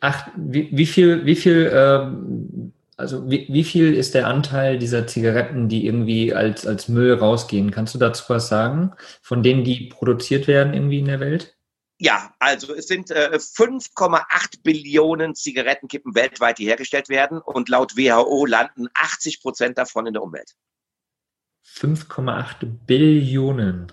ach, 0.00 0.28
wie, 0.36 0.68
wie 0.72 0.86
viel, 0.86 1.24
wie 1.24 1.36
viel, 1.36 1.70
ähm, 1.72 2.72
also 2.96 3.28
wie, 3.30 3.46
wie 3.48 3.64
viel 3.64 3.94
ist 3.94 4.14
der 4.14 4.26
Anteil 4.26 4.78
dieser 4.78 5.06
Zigaretten, 5.06 5.68
die 5.68 5.86
irgendwie 5.86 6.34
als, 6.34 6.66
als 6.66 6.88
Müll 6.88 7.14
rausgehen? 7.14 7.70
Kannst 7.70 7.94
du 7.94 7.98
dazu 7.98 8.24
was 8.28 8.48
sagen? 8.48 8.92
Von 9.22 9.42
denen, 9.42 9.64
die 9.64 9.88
produziert 9.88 10.46
werden 10.46 10.74
irgendwie 10.74 10.98
in 10.98 11.06
der 11.06 11.20
Welt? 11.20 11.56
Ja, 12.02 12.34
also 12.40 12.74
es 12.74 12.88
sind 12.88 13.12
äh, 13.12 13.30
5,8 13.32 14.64
Billionen 14.64 15.36
Zigarettenkippen 15.36 16.16
weltweit, 16.16 16.58
die 16.58 16.66
hergestellt 16.66 17.08
werden 17.08 17.38
und 17.38 17.68
laut 17.68 17.96
WHO 17.96 18.44
landen 18.44 18.88
80 18.94 19.40
Prozent 19.40 19.78
davon 19.78 20.06
in 20.06 20.12
der 20.12 20.22
Umwelt. 20.24 20.56
5,8 21.64 22.66
Billionen. 22.86 23.92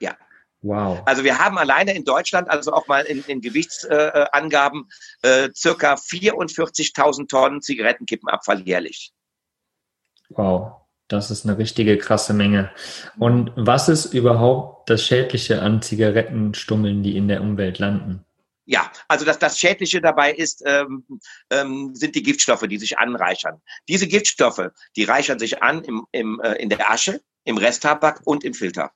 Ja. 0.00 0.18
Wow. 0.60 1.00
Also 1.06 1.24
wir 1.24 1.38
haben 1.38 1.56
alleine 1.56 1.94
in 1.94 2.04
Deutschland, 2.04 2.50
also 2.50 2.74
auch 2.74 2.86
mal 2.88 3.06
in, 3.06 3.24
in 3.24 3.40
Gewichtsangaben, 3.40 4.90
äh, 5.22 5.46
äh, 5.46 5.50
circa 5.54 5.94
44.000 5.94 7.26
Tonnen 7.26 7.62
Zigarettenkippenabfall 7.62 8.60
jährlich. 8.60 9.14
Wow. 10.28 10.79
Das 11.10 11.32
ist 11.32 11.44
eine 11.44 11.58
richtige 11.58 11.98
krasse 11.98 12.32
Menge. 12.32 12.70
Und 13.18 13.50
was 13.56 13.88
ist 13.88 14.14
überhaupt 14.14 14.88
das 14.88 15.04
Schädliche 15.04 15.60
an 15.60 15.82
Zigarettenstummeln, 15.82 17.02
die 17.02 17.16
in 17.16 17.26
der 17.26 17.40
Umwelt 17.40 17.80
landen? 17.80 18.24
Ja, 18.64 18.92
also 19.08 19.24
das, 19.24 19.40
das 19.40 19.58
Schädliche 19.58 20.00
dabei 20.00 20.32
ist, 20.32 20.62
ähm, 20.64 21.04
ähm, 21.50 21.96
sind 21.96 22.14
die 22.14 22.22
Giftstoffe, 22.22 22.62
die 22.68 22.78
sich 22.78 23.00
anreichern. 23.00 23.60
Diese 23.88 24.06
Giftstoffe, 24.06 24.68
die 24.94 25.02
reichern 25.02 25.40
sich 25.40 25.60
an 25.60 25.82
im, 25.82 26.06
im, 26.12 26.40
äh, 26.44 26.52
in 26.54 26.68
der 26.68 26.88
Asche, 26.88 27.20
im 27.42 27.58
Resttabak 27.58 28.20
und 28.24 28.44
im 28.44 28.54
Filter. 28.54 28.92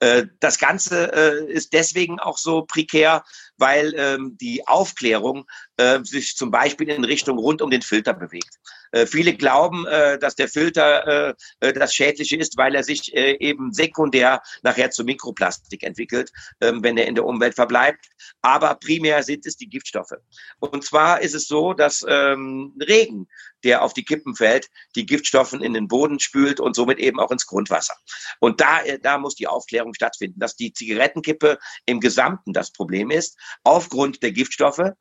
Äh, 0.00 0.26
das 0.40 0.58
Ganze 0.58 1.12
äh, 1.12 1.52
ist 1.52 1.72
deswegen 1.72 2.18
auch 2.18 2.38
so 2.38 2.62
prekär, 2.62 3.22
weil 3.56 3.94
ähm, 3.96 4.36
die 4.40 4.66
Aufklärung 4.66 5.46
äh, 5.76 6.00
sich 6.02 6.36
zum 6.36 6.50
Beispiel 6.50 6.88
in 6.88 7.04
Richtung 7.04 7.38
rund 7.38 7.62
um 7.62 7.70
den 7.70 7.82
Filter 7.82 8.14
bewegt. 8.14 8.58
Äh, 8.92 9.06
viele 9.06 9.34
glauben, 9.34 9.86
äh, 9.86 10.18
dass 10.18 10.36
der 10.36 10.48
Filter 10.48 11.30
äh, 11.30 11.34
äh 11.60 11.72
das 11.72 11.94
Schädliche 11.94 12.36
ist, 12.36 12.56
weil 12.56 12.74
er 12.74 12.84
sich 12.84 13.14
eben 13.14 13.72
sekundär 13.72 14.42
nachher 14.62 14.90
zu 14.90 15.04
Mikroplastik 15.04 15.82
entwickelt, 15.82 16.30
ähm, 16.60 16.82
wenn 16.82 16.96
er 16.98 17.06
in 17.06 17.14
der 17.14 17.24
Umwelt 17.24 17.54
verbleibt. 17.54 18.06
Aber 18.42 18.74
primär 18.74 19.22
sind 19.22 19.46
es 19.46 19.56
die 19.56 19.68
Giftstoffe. 19.68 20.14
Und 20.60 20.84
zwar 20.84 21.22
ist 21.22 21.34
es 21.34 21.46
so, 21.46 21.72
dass 21.72 22.04
ähm, 22.06 22.74
Regen, 22.80 23.28
der 23.64 23.82
auf 23.82 23.94
die 23.94 24.04
Kippen 24.04 24.36
fällt, 24.36 24.68
die 24.94 25.06
Giftstoffen 25.06 25.62
in 25.62 25.72
den 25.72 25.88
Boden 25.88 26.20
spült 26.20 26.60
und 26.60 26.76
somit 26.76 26.98
eben 26.98 27.18
auch 27.18 27.30
ins 27.30 27.46
Grundwasser. 27.46 27.94
Und 28.40 28.60
da, 28.60 28.80
da 29.00 29.18
muss 29.18 29.34
die 29.34 29.46
Aufklärung 29.46 29.94
stattfinden, 29.94 30.38
dass 30.38 30.56
die 30.56 30.72
Zigarettenkippe 30.72 31.58
im 31.86 32.00
Gesamten 32.00 32.52
das 32.52 32.72
Problem 32.72 33.10
ist, 33.10 33.38
aufgrund 33.62 34.22
der 34.22 34.32
Giftstoffe, 34.32 34.92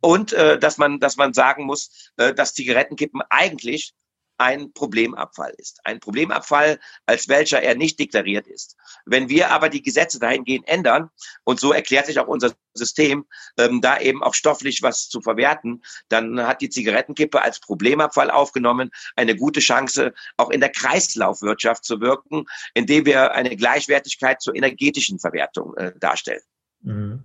und 0.00 0.32
äh, 0.32 0.58
dass 0.58 0.78
man, 0.78 1.00
dass 1.00 1.16
man 1.16 1.32
sagen 1.32 1.64
muss, 1.64 2.12
äh, 2.16 2.34
dass 2.34 2.54
Zigarettenkippen 2.54 3.22
eigentlich 3.30 3.94
ein 4.38 4.72
Problemabfall 4.72 5.54
ist. 5.58 5.80
Ein 5.84 6.00
Problemabfall, 6.00 6.80
als 7.06 7.28
welcher 7.28 7.62
er 7.62 7.74
nicht 7.74 7.98
deklariert 7.98 8.46
ist. 8.46 8.76
Wenn 9.06 9.28
wir 9.28 9.50
aber 9.50 9.68
die 9.68 9.82
Gesetze 9.82 10.18
dahingehend 10.18 10.66
ändern, 10.68 11.10
und 11.44 11.60
so 11.60 11.72
erklärt 11.72 12.06
sich 12.06 12.18
auch 12.18 12.26
unser 12.26 12.52
System, 12.74 13.26
ähm, 13.58 13.80
da 13.80 14.00
eben 14.00 14.22
auch 14.22 14.34
stofflich 14.34 14.82
was 14.82 15.08
zu 15.08 15.20
verwerten, 15.20 15.82
dann 16.08 16.40
hat 16.46 16.60
die 16.60 16.70
Zigarettenkippe 16.70 17.42
als 17.42 17.60
Problemabfall 17.60 18.30
aufgenommen 18.30 18.90
eine 19.14 19.36
gute 19.36 19.60
Chance, 19.60 20.12
auch 20.36 20.50
in 20.50 20.60
der 20.60 20.70
Kreislaufwirtschaft 20.70 21.84
zu 21.84 22.00
wirken, 22.00 22.46
indem 22.74 23.06
wir 23.06 23.32
eine 23.32 23.56
Gleichwertigkeit 23.56 24.40
zur 24.40 24.54
energetischen 24.54 25.18
Verwertung 25.18 25.76
äh, 25.76 25.92
darstellen. 25.98 26.42
Mhm. 26.80 27.24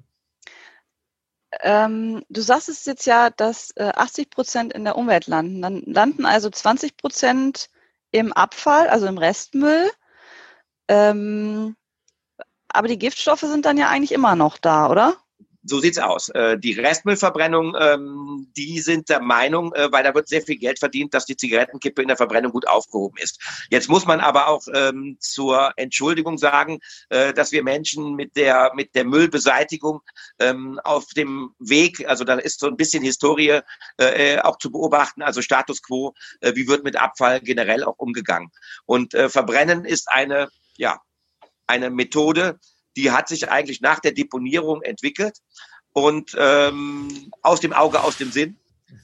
Ähm, 1.62 2.24
du 2.30 2.42
sagst 2.42 2.70
es 2.70 2.86
jetzt 2.86 3.06
ja, 3.06 3.30
dass 3.30 3.72
äh, 3.76 3.92
80 3.96 4.30
Prozent 4.30 4.74
in 4.74 4.86
der 4.86 4.96
Umwelt 4.96 5.28
landen. 5.28 5.62
Dann 5.62 5.84
landen 5.86 6.26
also 6.26 6.50
20 6.50 6.98
Prozent 6.98 7.70
im 8.12 8.34
Abfall, 8.34 8.88
also 8.90 9.08
im 9.08 9.18
Restmüll. 9.18 9.92
Ähm, 10.88 11.76
aber 12.70 12.88
die 12.88 13.00
Giftstoffe 13.00 13.42
sind 13.42 13.66
dann 13.66 13.78
ja 13.78 13.90
eigentlich 13.90 14.12
immer 14.14 14.36
noch 14.36 14.58
da, 14.58 14.90
oder? 14.90 15.18
So 15.64 15.80
sieht's 15.80 15.98
aus. 15.98 16.30
Äh, 16.30 16.58
die 16.58 16.74
Restmüllverbrennung, 16.74 17.76
ähm, 17.80 18.48
die 18.56 18.80
sind 18.80 19.10
der 19.10 19.22
Meinung, 19.22 19.74
äh, 19.74 19.92
weil 19.92 20.04
da 20.04 20.16
wird 20.16 20.28
sehr 20.28 20.42
viel 20.42 20.58
Geld 20.58 20.80
verdient, 20.80 21.14
dass 21.14 21.26
die 21.26 21.36
Zigarettenkippe 21.36 22.02
in 22.02 22.08
der 22.08 22.18
Verbrennung 22.18 22.52
gut 22.52 22.68
aufgehoben 22.68 23.18
ist. 23.18 23.40
Jetzt 23.70 23.90
muss 23.90 24.06
man 24.06 24.20
aber 24.22 24.48
auch 24.48 24.62
ähm, 24.74 25.18
zur 25.20 25.74
Entschuldigung 25.76 26.38
sagen, 26.38 26.80
äh, 27.10 27.34
dass 27.34 27.52
wir 27.52 27.64
Menschen 27.64 28.16
mit 28.16 28.36
der 28.36 28.72
mit 28.74 28.96
der 28.96 29.06
Müllbeseitigung 29.06 30.02
ähm, 30.40 30.80
auf 30.84 31.08
dem 31.08 31.54
Weg, 31.60 32.08
also 32.08 32.24
da 32.24 32.36
ist 32.36 32.60
so 32.60 32.68
ein 32.68 32.78
bisschen 32.78 33.04
Historie 33.04 33.62
auch 34.44 34.58
zu 34.58 34.72
beobachten, 34.72 35.22
also 35.22 35.42
Status 35.42 35.82
quo, 35.82 36.14
wie 36.42 36.68
wird 36.68 36.84
mit 36.84 36.96
Abfall 36.96 37.42
generell 37.42 37.84
auch 37.84 37.98
umgegangen. 37.98 38.50
Und 38.86 39.14
Verbrennen 39.14 39.86
ist 39.86 40.10
eine 40.10 40.50
ja 40.78 41.02
eine 41.68 41.90
Methode, 41.90 42.60
die 42.96 43.12
hat 43.12 43.28
sich 43.28 43.50
eigentlich 43.50 43.82
nach 43.82 44.00
der 44.00 44.12
Deponierung 44.12 44.82
entwickelt 44.82 45.38
und 45.94 46.36
ähm, 46.38 47.32
aus 47.42 47.60
dem 47.60 47.74
Auge, 47.74 48.04
aus 48.04 48.18
dem 48.18 48.32
Sinn. 48.32 48.58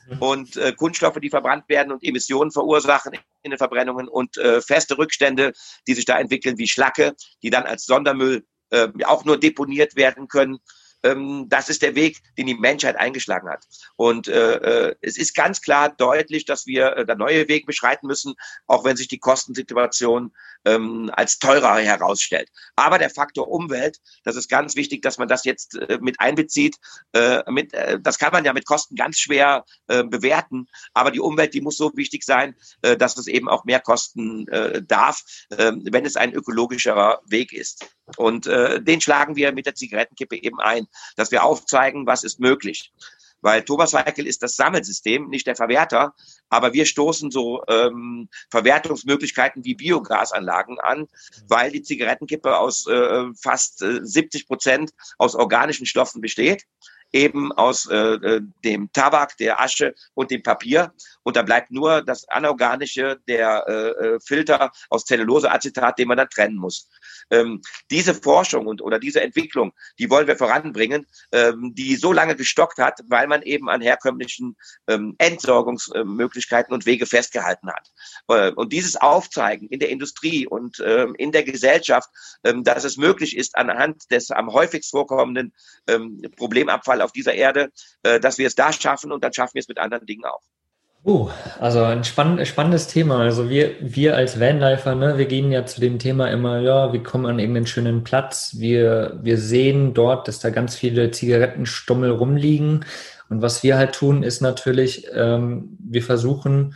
Mhm. 0.07 0.21
Und 0.21 0.57
äh, 0.57 0.73
Kunststoffe, 0.73 1.19
die 1.19 1.29
verbrannt 1.29 1.69
werden 1.69 1.91
und 1.91 2.03
Emissionen 2.03 2.51
verursachen 2.51 3.13
in 3.43 3.51
den 3.51 3.57
Verbrennungen 3.57 4.07
und 4.07 4.37
äh, 4.37 4.61
feste 4.61 4.97
Rückstände, 4.97 5.53
die 5.87 5.93
sich 5.93 6.05
da 6.05 6.19
entwickeln, 6.19 6.57
wie 6.57 6.67
Schlacke, 6.67 7.15
die 7.43 7.49
dann 7.49 7.63
als 7.63 7.85
Sondermüll 7.85 8.45
äh, 8.71 8.87
auch 9.05 9.25
nur 9.25 9.39
deponiert 9.39 9.95
werden 9.95 10.27
können 10.27 10.59
ähm, 11.05 11.45
das 11.49 11.69
ist 11.69 11.81
der 11.81 11.95
Weg, 11.95 12.21
den 12.37 12.47
die 12.47 12.55
Menschheit 12.55 12.95
eingeschlagen 12.97 13.49
hat. 13.49 13.65
Und 13.95 14.27
äh, 14.27 14.89
äh, 14.89 14.95
es 15.01 15.17
ist 15.17 15.35
ganz 15.35 15.61
klar 15.61 15.89
deutlich, 15.89 16.45
dass 16.45 16.65
wir 16.65 16.97
äh, 16.97 17.05
da 17.05 17.15
neue 17.15 17.47
Wege 17.47 17.65
beschreiten 17.65 18.07
müssen, 18.07 18.33
auch 18.67 18.83
wenn 18.83 18.97
sich 18.97 19.07
die 19.07 19.19
Kostensituation 19.19 20.31
ähm, 20.65 21.11
als 21.13 21.37
teurer 21.39 21.77
herausstellt. 21.77 22.49
Aber 22.75 22.97
der 22.97 23.09
Faktor 23.09 23.47
Umwelt, 23.47 23.99
das 24.23 24.35
ist 24.35 24.49
ganz 24.49 24.75
wichtig, 24.75 25.01
dass 25.01 25.17
man 25.17 25.27
das 25.27 25.45
jetzt 25.45 25.75
äh, 25.75 25.99
mit 26.01 26.19
einbezieht. 26.19 26.77
Äh, 27.13 27.49
mit, 27.51 27.73
äh, 27.73 27.99
das 28.01 28.17
kann 28.17 28.31
man 28.31 28.43
ja 28.43 28.53
mit 28.53 28.65
Kosten 28.65 28.95
ganz 28.95 29.19
schwer 29.19 29.65
äh, 29.87 30.03
bewerten. 30.03 30.67
Aber 30.93 31.11
die 31.11 31.19
Umwelt, 31.19 31.53
die 31.53 31.61
muss 31.61 31.77
so 31.77 31.91
wichtig 31.95 32.23
sein, 32.23 32.55
äh, 32.81 32.97
dass 32.97 33.17
es 33.17 33.27
eben 33.27 33.47
auch 33.47 33.63
mehr 33.65 33.79
kosten 33.79 34.47
äh, 34.47 34.81
darf, 34.81 35.23
äh, 35.49 35.71
wenn 35.75 36.05
es 36.05 36.15
ein 36.15 36.33
ökologischerer 36.33 37.21
Weg 37.27 37.53
ist. 37.53 37.87
Und 38.17 38.47
äh, 38.47 38.81
den 38.81 39.01
schlagen 39.01 39.35
wir 39.35 39.51
mit 39.51 39.65
der 39.65 39.75
Zigarettenkippe 39.75 40.41
eben 40.41 40.59
ein 40.59 40.87
dass 41.15 41.31
wir 41.31 41.43
aufzeigen, 41.43 42.05
was 42.05 42.23
ist 42.23 42.39
möglich. 42.39 42.93
Weil 43.41 43.63
Thomas 43.63 43.93
Weikel 43.93 44.25
ist 44.25 44.41
das 44.41 44.55
Sammelsystem, 44.55 45.27
nicht 45.27 45.45
der 45.45 45.55
Verwerter, 45.55 46.15
aber 46.49 46.73
wir 46.73 46.85
stoßen 46.85 47.29
so 47.29 47.63
ähm, 47.67 48.27
Verwertungsmöglichkeiten 48.49 49.63
wie 49.63 49.75
Biogasanlagen 49.75 50.79
an, 50.79 51.07
weil 51.47 51.71
die 51.71 51.83
Zigarettenkippe 51.83 52.57
aus 52.57 52.87
äh, 52.87 53.25
fast 53.39 53.83
äh, 53.83 53.99
70 54.01 54.47
Prozent 54.47 54.91
aus 55.17 55.35
organischen 55.35 55.85
Stoffen 55.85 56.21
besteht 56.21 56.65
eben 57.15 57.53
aus 57.53 57.87
äh, 57.89 57.95
äh, 57.95 58.41
dem 58.65 58.91
Tabak, 58.91 59.37
der 59.37 59.61
Asche 59.61 59.95
und 60.13 60.31
dem 60.31 60.43
Papier. 60.43 60.93
Und 61.23 61.37
da 61.37 61.43
bleibt 61.43 61.71
nur 61.71 62.01
das 62.01 62.27
Anorganische, 62.27 63.19
der 63.27 63.63
äh, 63.67 63.73
äh 63.73 64.19
Filter 64.19 64.71
aus 64.89 65.05
Zelluloseacetat, 65.05 65.97
den 65.97 66.09
man 66.09 66.17
dann 66.17 66.29
trennen 66.29 66.57
muss. 66.57 66.89
Ähm, 67.31 67.61
diese 67.89 68.13
Forschung 68.13 68.67
und 68.67 68.81
oder 68.81 68.99
diese 68.99 69.21
Entwicklung, 69.21 69.71
die 69.97 70.09
wollen 70.09 70.27
wir 70.27 70.35
voranbringen, 70.35 71.07
ähm, 71.31 71.73
die 71.73 71.95
so 71.95 72.11
lange 72.11 72.35
gestockt 72.35 72.77
hat, 72.77 72.99
weil 73.07 73.27
man 73.27 73.41
eben 73.41 73.69
an 73.69 73.81
herkömmlichen 73.81 74.57
ähm, 74.87 75.15
Entsorgungsmöglichkeiten 75.17 76.73
und 76.73 76.85
Wege 76.85 77.05
festgehalten 77.05 77.69
hat. 77.69 77.91
Äh, 78.27 78.51
und 78.51 78.73
dieses 78.73 78.97
Aufzeigen 78.97 79.69
in 79.69 79.79
der 79.79 79.89
Industrie 79.89 80.45
und 80.45 80.83
ähm, 80.85 81.15
in 81.17 81.31
der 81.31 81.43
Gesellschaft, 81.43 82.09
ähm, 82.43 82.63
dass 82.63 82.83
es 82.83 82.97
möglich 82.97 83.37
ist, 83.37 83.55
anhand 83.55 84.11
des 84.11 84.31
am 84.31 84.51
häufigst 84.51 84.91
vorkommenden 84.91 85.53
ähm, 85.87 86.21
Problemabfall 86.35 87.01
auf 87.05 87.11
dieser 87.11 87.33
Erde, 87.33 87.69
äh, 88.03 88.19
dass 88.19 88.37
wir 88.37 88.47
es 88.47 88.55
da 88.55 88.73
schaffen 88.73 89.11
und 89.11 89.23
dann 89.23 89.33
schaffen 89.33 89.53
wir 89.53 89.61
es 89.61 89.67
mit 89.67 89.79
anderen 89.79 90.05
Dingen 90.05 90.25
auch. 90.25 90.41
Uh, 91.07 91.29
also 91.59 91.83
ein 91.83 92.03
spann 92.03 92.43
spannendes 92.47 92.87
Thema. 92.87 93.19
Also 93.19 93.47
wir, 93.47 93.75
wir 93.79 94.15
als 94.15 94.39
Vanlifer, 94.39 94.95
ne, 94.95 95.19
wir 95.19 95.27
gehen 95.27 95.51
ja 95.51 95.63
zu 95.63 95.79
dem 95.79 95.99
Thema 95.99 96.31
immer, 96.31 96.61
ja, 96.61 96.93
wir 96.93 97.03
kommen 97.03 97.27
an 97.27 97.37
irgendeinen 97.37 97.67
schönen 97.67 98.03
Platz. 98.03 98.55
Wir, 98.57 99.19
wir 99.21 99.37
sehen 99.37 99.93
dort, 99.93 100.27
dass 100.27 100.39
da 100.39 100.49
ganz 100.49 100.75
viele 100.75 101.11
Zigarettenstummel 101.11 102.09
rumliegen. 102.09 102.85
Und 103.29 103.43
was 103.43 103.61
wir 103.61 103.77
halt 103.77 103.93
tun, 103.93 104.23
ist 104.23 104.41
natürlich, 104.41 105.05
ähm, 105.13 105.77
wir 105.79 106.01
versuchen 106.01 106.73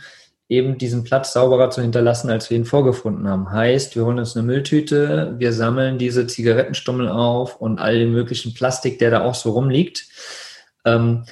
eben 0.50 0.78
diesen 0.78 1.04
Platz 1.04 1.32
sauberer 1.32 1.70
zu 1.70 1.80
hinterlassen, 1.80 2.28
als 2.28 2.50
wir 2.50 2.56
ihn 2.56 2.64
vorgefunden 2.64 3.28
haben. 3.28 3.50
Heißt, 3.52 3.94
wir 3.94 4.04
holen 4.04 4.18
uns 4.18 4.36
eine 4.36 4.44
Mülltüte, 4.44 5.36
wir 5.38 5.52
sammeln 5.52 5.96
diese 5.96 6.26
Zigarettenstummel 6.26 7.08
auf 7.08 7.56
und 7.60 7.78
all 7.78 7.96
den 7.96 8.10
möglichen 8.10 8.52
Plastik, 8.52 8.98
der 8.98 9.12
da 9.12 9.22
auch 9.22 9.36
so 9.36 9.52
rumliegt. 9.52 10.08
Ähm, 10.84 11.24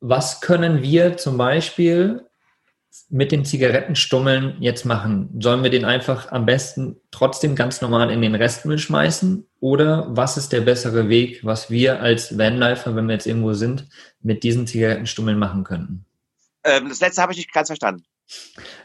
was 0.00 0.40
können 0.40 0.82
wir 0.82 1.16
zum 1.16 1.36
Beispiel 1.36 2.26
mit 3.10 3.32
den 3.32 3.44
Zigarettenstummeln 3.44 4.56
jetzt 4.60 4.84
machen? 4.84 5.30
Sollen 5.40 5.64
wir 5.64 5.70
den 5.70 5.84
einfach 5.84 6.30
am 6.30 6.46
besten 6.46 7.00
trotzdem 7.10 7.56
ganz 7.56 7.80
normal 7.80 8.08
in 8.10 8.22
den 8.22 8.36
Restmüll 8.36 8.78
schmeißen? 8.78 9.48
Oder 9.58 10.06
was 10.10 10.36
ist 10.36 10.52
der 10.52 10.60
bessere 10.60 11.08
Weg, 11.08 11.44
was 11.44 11.70
wir 11.70 12.00
als 12.00 12.38
Vanlifer, 12.38 12.94
wenn 12.94 13.06
wir 13.06 13.14
jetzt 13.14 13.26
irgendwo 13.26 13.54
sind, 13.54 13.88
mit 14.20 14.44
diesen 14.44 14.68
Zigarettenstummeln 14.68 15.38
machen 15.38 15.64
könnten? 15.64 16.04
Ähm, 16.62 16.88
das 16.88 17.00
letzte 17.00 17.20
habe 17.20 17.32
ich 17.32 17.38
nicht 17.38 17.52
ganz 17.52 17.68
verstanden. 17.68 18.04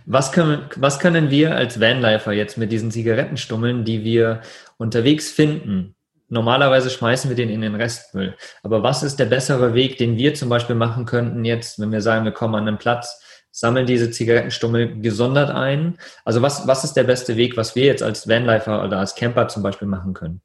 Was 0.05 0.31
können, 0.31 0.69
was 0.75 0.99
können 0.99 1.29
wir 1.29 1.55
als 1.55 1.79
Vanlifer 1.79 2.31
jetzt 2.31 2.57
mit 2.57 2.71
diesen 2.71 2.91
Zigarettenstummeln, 2.91 3.85
die 3.85 4.03
wir 4.03 4.41
unterwegs 4.77 5.31
finden, 5.31 5.95
normalerweise 6.29 6.89
schmeißen 6.89 7.29
wir 7.29 7.35
den 7.35 7.49
in 7.49 7.61
den 7.61 7.75
Restmüll. 7.75 8.35
Aber 8.63 8.83
was 8.83 9.03
ist 9.03 9.17
der 9.19 9.25
bessere 9.25 9.73
Weg, 9.73 9.97
den 9.97 10.17
wir 10.17 10.33
zum 10.33 10.49
Beispiel 10.49 10.75
machen 10.75 11.05
könnten 11.05 11.45
jetzt, 11.45 11.79
wenn 11.79 11.91
wir 11.91 12.01
sagen, 12.01 12.25
wir 12.25 12.31
kommen 12.31 12.55
an 12.55 12.67
einen 12.67 12.77
Platz, 12.77 13.21
sammeln 13.51 13.85
diese 13.85 14.11
Zigarettenstummel 14.11 14.99
gesondert 15.01 15.51
ein? 15.51 15.97
Also 16.25 16.41
was, 16.41 16.67
was 16.67 16.83
ist 16.83 16.93
der 16.93 17.03
beste 17.03 17.37
Weg, 17.37 17.55
was 17.55 17.75
wir 17.75 17.85
jetzt 17.85 18.03
als 18.03 18.27
Vanlifer 18.27 18.83
oder 18.83 18.99
als 18.99 19.15
Camper 19.15 19.47
zum 19.47 19.63
Beispiel 19.63 19.87
machen 19.87 20.13
können? 20.13 20.41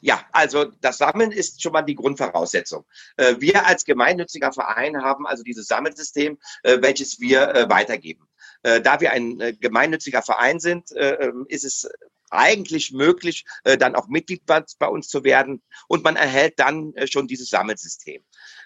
Ja, 0.00 0.24
also 0.32 0.66
das 0.80 0.98
Sammeln 0.98 1.32
ist 1.32 1.62
schon 1.62 1.72
mal 1.72 1.82
die 1.82 1.94
Grundvoraussetzung. 1.94 2.84
Äh, 3.16 3.36
wir 3.38 3.66
als 3.66 3.84
gemeinnütziger 3.84 4.52
Verein 4.52 5.02
haben 5.02 5.26
also 5.26 5.42
dieses 5.42 5.66
Sammelsystem, 5.66 6.38
äh, 6.62 6.78
welches 6.80 7.20
wir 7.20 7.54
äh, 7.54 7.68
weitergeben. 7.68 8.24
Da 8.62 9.00
wir 9.00 9.12
ein 9.12 9.56
gemeinnütziger 9.60 10.20
Verein 10.20 10.58
sind, 10.58 10.90
ähm, 10.96 11.46
ist 11.48 11.64
es 11.64 11.88
eigentlich 12.28 12.90
möglich, 12.90 13.44
dann 13.62 13.94
auch 13.94 14.08
Mitglied 14.08 14.42
bei 14.46 14.88
uns 14.88 15.06
zu 15.06 15.22
werden 15.22 15.62
und 15.86 16.02
man 16.02 16.16
erhält 16.16 16.58
dann 16.58 16.92
schon 17.08 17.28
dieses 17.28 17.50
Sammelsystem. 17.50 18.24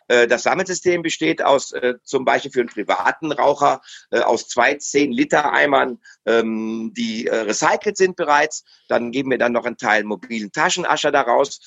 Äh, 0.09 0.27
das 0.27 0.43
Sammelsystem 0.43 1.03
besteht 1.03 1.43
aus 1.43 1.73
äh, 1.73 1.95
zum 2.03 2.25
Beispiel 2.25 2.51
für 2.51 2.61
einen 2.61 2.69
privaten 2.69 3.33
Raucher 3.33 3.81
äh, 4.11 4.21
aus 4.21 4.49
zwei 4.49 4.75
10 4.75 5.13
Liter 5.13 5.53
Eimern, 5.53 5.99
ähm, 6.27 6.93
die 6.97 7.29
recycelt 7.29 7.97
sind 7.97 8.17
bereits. 8.17 8.65
Dann 8.89 9.11
geben 9.11 9.31
wir 9.31 9.39
dann 9.39 9.53
noch 9.53 9.65
einen 9.65 9.77
Teil 9.77 10.05
mobilen 10.05 10.53
Taschenascher 10.53 11.11
daraus, 11.11 11.61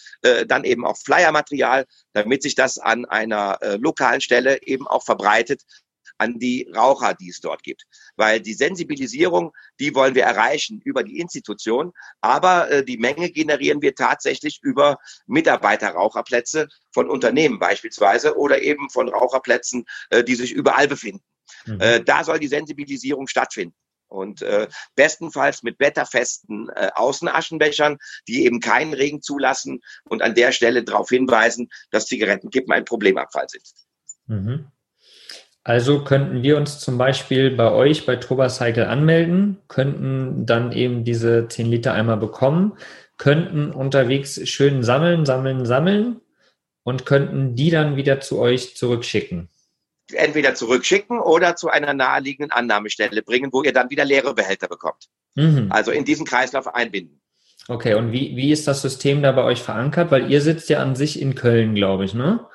dann 0.48 0.64
eben 0.64 0.86
auch 0.86 0.98
Flyermaterial, 0.98 1.86
damit 2.14 2.44
sich 2.44 2.56
das 2.56 2.78
an 2.78 3.06
einer 3.06 3.58
lokalen 3.80 4.22
Stelle 4.22 4.62
eben 4.64 4.88
auch 4.88 5.04
verbreitet, 5.04 5.64
an 6.18 6.40
die 6.40 6.70
Raucher, 6.74 7.14
die 7.14 7.30
es 7.30 7.40
dort 7.40 7.64
gibt. 7.64 7.84
Weil 8.16 8.40
die 8.40 8.54
Sensibilisierung, 8.54 9.52
die 9.80 9.96
wollen 9.96 10.16
wir 10.16 10.24
erreichen 10.24 10.82
über 10.84 11.04
die 11.04 11.20
Institution, 11.20 11.92
aber 12.22 12.70
äh, 12.72 12.86
die 12.86 12.98
Menge 12.98 13.30
generieren 13.32 13.82
wir 13.82 13.96
tatsächlich 13.96 14.60
über 14.62 14.98
Mitarbeiterraucherplätze 15.28 16.68
von 16.92 17.10
Unternehmen 17.10 17.60
beispielsweise 17.60 18.38
oder 18.38 18.62
eben 18.62 18.90
von 18.90 19.10
Raucherplätzen, 19.10 19.86
äh, 20.10 20.24
die 20.24 20.36
sich 20.36 20.52
überall 20.52 20.88
befinden. 20.88 21.24
Mhm. 21.66 21.82
Äh, 21.82 22.04
da 22.04 22.24
soll 22.24 22.40
die 22.40 22.48
Sensibilisierung 22.48 23.28
stattfinden. 23.28 23.76
Und 24.08 24.44
äh, 24.44 24.68
bestenfalls 24.96 25.64
mit 25.64 25.80
wetterfesten 25.80 26.70
äh, 26.70 26.92
Außenaschenbechern, 26.94 27.98
die 28.28 28.46
eben 28.46 28.60
keinen 28.60 28.94
Regen 28.94 29.22
zulassen 29.22 29.82
und 30.08 30.22
an 30.22 30.36
der 30.36 30.52
Stelle 30.52 30.84
darauf 30.84 31.10
hinweisen, 31.10 31.70
dass 31.90 32.06
Zigarettenkippen 32.06 32.72
ein 32.72 32.86
Problemabfall 32.86 33.48
sind. 33.50 33.64
Mhm. 34.28 34.72
Also 35.68 36.04
könnten 36.04 36.44
wir 36.44 36.58
uns 36.58 36.80
zum 36.80 37.00
Beispiel 37.00 37.50
bei 37.50 37.72
euch 37.72 38.06
bei 38.06 38.18
Turbocycle 38.18 38.86
anmelden, 38.86 39.58
könnten 39.68 40.46
dann 40.46 40.72
eben 40.72 41.04
diese 41.04 41.48
10 41.48 41.66
Liter 41.66 41.94
einmal 41.94 42.18
bekommen, 42.18 42.78
könnten 43.18 43.72
unterwegs 43.72 44.40
schön 44.48 44.84
sammeln, 44.84 45.26
sammeln, 45.26 45.66
sammeln 45.66 46.22
und 46.84 47.08
könnten 47.08 47.56
die 47.56 47.72
dann 47.72 47.96
wieder 47.96 48.20
zu 48.20 48.38
euch 48.38 48.78
zurückschicken. 48.78 49.50
Entweder 50.14 50.54
zurückschicken 50.54 51.20
oder 51.20 51.56
zu 51.56 51.70
einer 51.70 51.96
naheliegenden 51.96 52.52
Annahmestelle 52.52 53.24
bringen, 53.24 53.52
wo 53.52 53.64
ihr 53.64 53.74
dann 53.74 53.90
wieder 53.90 54.06
leere 54.06 54.36
Behälter 54.36 54.68
bekommt. 54.68 55.08
Mhm. 55.34 55.72
Also 55.72 55.90
in 55.90 56.06
diesen 56.06 56.28
Kreislauf 56.28 56.76
einbinden. 56.76 57.20
Okay, 57.68 57.96
und 57.96 58.12
wie, 58.12 58.36
wie 58.36 58.52
ist 58.52 58.68
das 58.68 58.84
System 58.84 59.24
da 59.24 59.32
bei 59.32 59.44
euch 59.44 59.64
verankert? 59.64 60.12
Weil 60.12 60.32
ihr 60.32 60.42
sitzt 60.42 60.70
ja 60.70 60.84
an 60.84 60.96
sich 60.96 61.20
in 61.20 61.34
Köln, 61.34 61.74
glaube 61.74 62.06
ich, 62.06 62.14
ne? 62.14 62.46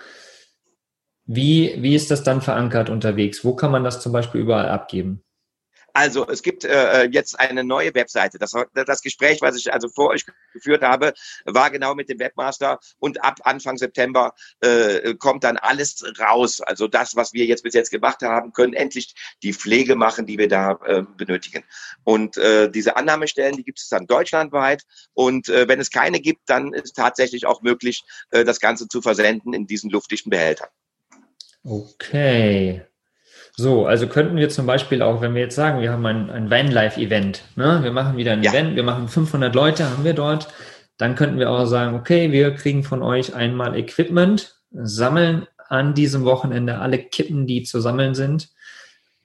Wie, 1.32 1.76
wie 1.78 1.94
ist 1.94 2.10
das 2.10 2.24
dann 2.24 2.42
verankert 2.42 2.90
unterwegs? 2.90 3.44
Wo 3.44 3.54
kann 3.54 3.70
man 3.70 3.84
das 3.84 4.00
zum 4.00 4.10
Beispiel 4.10 4.40
überall 4.40 4.68
abgeben? 4.68 5.22
Also 5.94 6.26
es 6.28 6.42
gibt 6.42 6.64
äh, 6.64 7.04
jetzt 7.04 7.38
eine 7.38 7.62
neue 7.62 7.94
Webseite. 7.94 8.36
Das, 8.38 8.52
das 8.74 9.00
Gespräch, 9.00 9.40
was 9.40 9.56
ich 9.56 9.72
also 9.72 9.88
vor 9.88 10.08
euch 10.08 10.24
geführt 10.52 10.82
habe, 10.82 11.14
war 11.44 11.70
genau 11.70 11.94
mit 11.94 12.08
dem 12.08 12.18
Webmaster 12.18 12.80
und 12.98 13.22
ab 13.22 13.38
Anfang 13.44 13.76
September 13.76 14.34
äh, 14.60 15.14
kommt 15.14 15.44
dann 15.44 15.56
alles 15.56 16.02
raus. 16.18 16.60
Also 16.62 16.88
das, 16.88 17.14
was 17.14 17.32
wir 17.32 17.44
jetzt 17.44 17.62
bis 17.62 17.74
jetzt 17.74 17.92
gemacht 17.92 18.22
haben, 18.22 18.52
können 18.52 18.74
endlich 18.74 19.14
die 19.44 19.52
Pflege 19.52 19.94
machen, 19.94 20.26
die 20.26 20.36
wir 20.36 20.48
da 20.48 20.80
äh, 20.84 21.04
benötigen. 21.16 21.62
Und 22.02 22.38
äh, 22.38 22.68
diese 22.68 22.96
Annahmestellen, 22.96 23.56
die 23.56 23.64
gibt 23.64 23.78
es 23.78 23.88
dann 23.88 24.08
deutschlandweit. 24.08 24.82
Und 25.14 25.48
äh, 25.48 25.68
wenn 25.68 25.78
es 25.78 25.92
keine 25.92 26.18
gibt, 26.18 26.42
dann 26.46 26.72
ist 26.72 26.96
tatsächlich 26.96 27.46
auch 27.46 27.62
möglich, 27.62 28.02
äh, 28.32 28.44
das 28.44 28.58
Ganze 28.58 28.88
zu 28.88 29.00
versenden 29.00 29.52
in 29.52 29.68
diesen 29.68 29.90
luftdichten 29.90 30.30
Behältern. 30.30 30.68
Okay. 31.64 32.82
So, 33.56 33.86
also 33.86 34.06
könnten 34.06 34.36
wir 34.36 34.48
zum 34.48 34.66
Beispiel 34.66 35.02
auch, 35.02 35.20
wenn 35.20 35.34
wir 35.34 35.42
jetzt 35.42 35.56
sagen, 35.56 35.82
wir 35.82 35.92
haben 35.92 36.06
ein, 36.06 36.30
ein 36.30 36.50
Vanlife-Event, 36.50 37.42
ne? 37.56 37.80
wir 37.82 37.92
machen 37.92 38.16
wieder 38.16 38.32
ein 38.32 38.42
ja. 38.42 38.52
Event, 38.52 38.74
wir 38.74 38.82
machen 38.82 39.08
500 39.08 39.54
Leute, 39.54 39.90
haben 39.90 40.04
wir 40.04 40.14
dort, 40.14 40.48
dann 40.96 41.14
könnten 41.14 41.38
wir 41.38 41.50
auch 41.50 41.66
sagen, 41.66 41.94
okay, 41.94 42.32
wir 42.32 42.54
kriegen 42.54 42.84
von 42.84 43.02
euch 43.02 43.34
einmal 43.34 43.76
Equipment, 43.76 44.56
sammeln 44.72 45.46
an 45.68 45.94
diesem 45.94 46.24
Wochenende 46.24 46.78
alle 46.78 46.98
Kippen, 46.98 47.46
die 47.46 47.62
zu 47.62 47.80
sammeln 47.80 48.14
sind 48.14 48.48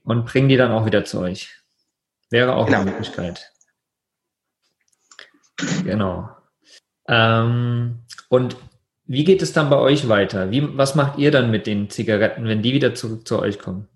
und 0.03 0.25
bringen 0.25 0.49
die 0.49 0.57
dann 0.57 0.71
auch 0.71 0.85
wieder 0.85 1.05
zu 1.05 1.19
euch. 1.19 1.49
Wäre 2.29 2.55
auch 2.55 2.65
genau. 2.65 2.81
eine 2.81 2.91
Möglichkeit. 2.91 3.51
Genau. 5.83 6.29
Ähm, 7.07 8.03
und 8.29 8.57
wie 9.07 9.23
geht 9.23 9.41
es 9.41 9.53
dann 9.53 9.69
bei 9.69 9.77
euch 9.77 10.07
weiter? 10.09 10.51
Wie, 10.51 10.77
was 10.77 10.95
macht 10.95 11.17
ihr 11.19 11.31
dann 11.31 11.51
mit 11.51 11.67
den 11.67 11.89
Zigaretten, 11.89 12.45
wenn 12.45 12.61
die 12.61 12.73
wieder 12.73 12.95
zurück 12.95 13.27
zu 13.27 13.39
euch 13.39 13.59
kommen? 13.59 13.87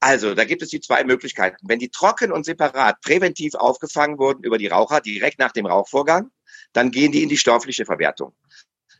Also, 0.00 0.34
da 0.34 0.44
gibt 0.44 0.60
es 0.60 0.68
die 0.68 0.80
zwei 0.80 1.02
Möglichkeiten. 1.02 1.56
Wenn 1.62 1.78
die 1.78 1.88
trocken 1.88 2.30
und 2.30 2.44
separat 2.44 3.00
präventiv 3.00 3.54
aufgefangen 3.54 4.18
wurden 4.18 4.44
über 4.44 4.58
die 4.58 4.66
Raucher 4.66 5.00
direkt 5.00 5.38
nach 5.38 5.52
dem 5.52 5.64
Rauchvorgang, 5.64 6.30
dann 6.74 6.90
gehen 6.90 7.12
die 7.12 7.22
in 7.22 7.30
die 7.30 7.38
stoffliche 7.38 7.86
Verwertung. 7.86 8.34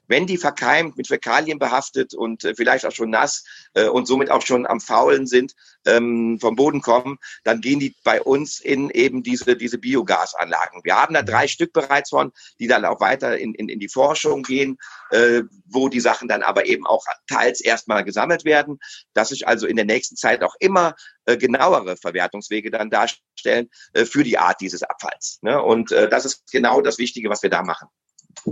Wenn 0.07 0.27
die 0.27 0.37
verkeimt, 0.37 0.97
mit 0.97 1.09
Fäkalien 1.09 1.59
behaftet 1.59 2.15
und 2.15 2.45
äh, 2.45 2.55
vielleicht 2.55 2.87
auch 2.87 2.93
schon 2.93 3.11
nass 3.11 3.45
äh, 3.75 3.89
und 3.89 4.07
somit 4.07 4.31
auch 4.31 4.43
schon 4.43 4.67
am 4.67 4.81
Faulen 4.81 5.27
sind, 5.27 5.55
ähm, 5.87 6.39
vom 6.41 6.57
Boden 6.57 6.81
kommen, 6.81 7.19
dann 7.45 7.61
gehen 7.61 7.81
die 7.81 7.95
bei 8.05 8.23
uns 8.23 8.61
in 8.61 8.91
eben 8.91 9.23
diese, 9.23 9.57
diese 9.57 9.79
Biogasanlagen. 9.79 10.83
Wir 10.85 10.97
haben 10.97 11.15
da 11.15 11.23
drei 11.23 11.49
Stück 11.49 11.73
bereits 11.73 12.11
von, 12.11 12.33
die 12.59 12.67
dann 12.67 12.85
auch 12.85 13.01
weiter 13.01 13.39
in, 13.39 13.55
in, 13.55 13.69
in 13.69 13.79
die 13.79 13.89
Forschung 13.89 14.43
gehen, 14.43 14.79
äh, 15.11 15.43
wo 15.67 15.89
die 15.89 16.01
Sachen 16.01 16.29
dann 16.29 16.43
aber 16.43 16.67
eben 16.67 16.87
auch 16.87 17.05
teils 17.29 17.61
erstmal 17.61 18.05
gesammelt 18.05 18.45
werden, 18.45 18.79
dass 19.13 19.29
sich 19.29 19.47
also 19.47 19.67
in 19.67 19.77
der 19.77 19.85
nächsten 19.85 20.17
Zeit 20.17 20.43
auch 20.43 20.55
immer 20.59 20.95
äh, 21.27 21.37
genauere 21.37 21.97
Verwertungswege 21.97 22.71
dann 22.71 22.91
darstellen 22.91 23.71
äh, 23.93 24.05
für 24.05 24.25
die 24.25 24.39
Art 24.39 24.61
dieses 24.61 24.83
Abfalls. 24.83 25.39
Ne? 25.43 25.61
Und 25.63 25.93
äh, 25.93 26.09
das 26.09 26.25
ist 26.25 26.51
genau 26.51 26.81
das 26.81 26.99
Wichtige, 26.99 27.31
was 27.31 27.43
wir 27.43 27.51
da 27.51 27.63
machen. 27.63 27.89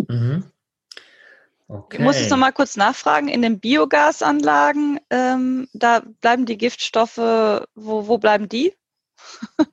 Mhm. 0.08 0.51
Okay. 1.72 1.96
Ich 1.96 2.02
muss 2.02 2.18
jetzt 2.18 2.30
noch 2.30 2.37
mal 2.37 2.52
kurz 2.52 2.76
nachfragen. 2.76 3.28
In 3.28 3.40
den 3.40 3.58
Biogasanlagen, 3.58 5.00
ähm, 5.08 5.68
da 5.72 6.02
bleiben 6.20 6.44
die 6.44 6.58
Giftstoffe, 6.58 7.16
wo, 7.16 7.66
wo 8.08 8.18
bleiben 8.18 8.48
die? 8.48 8.74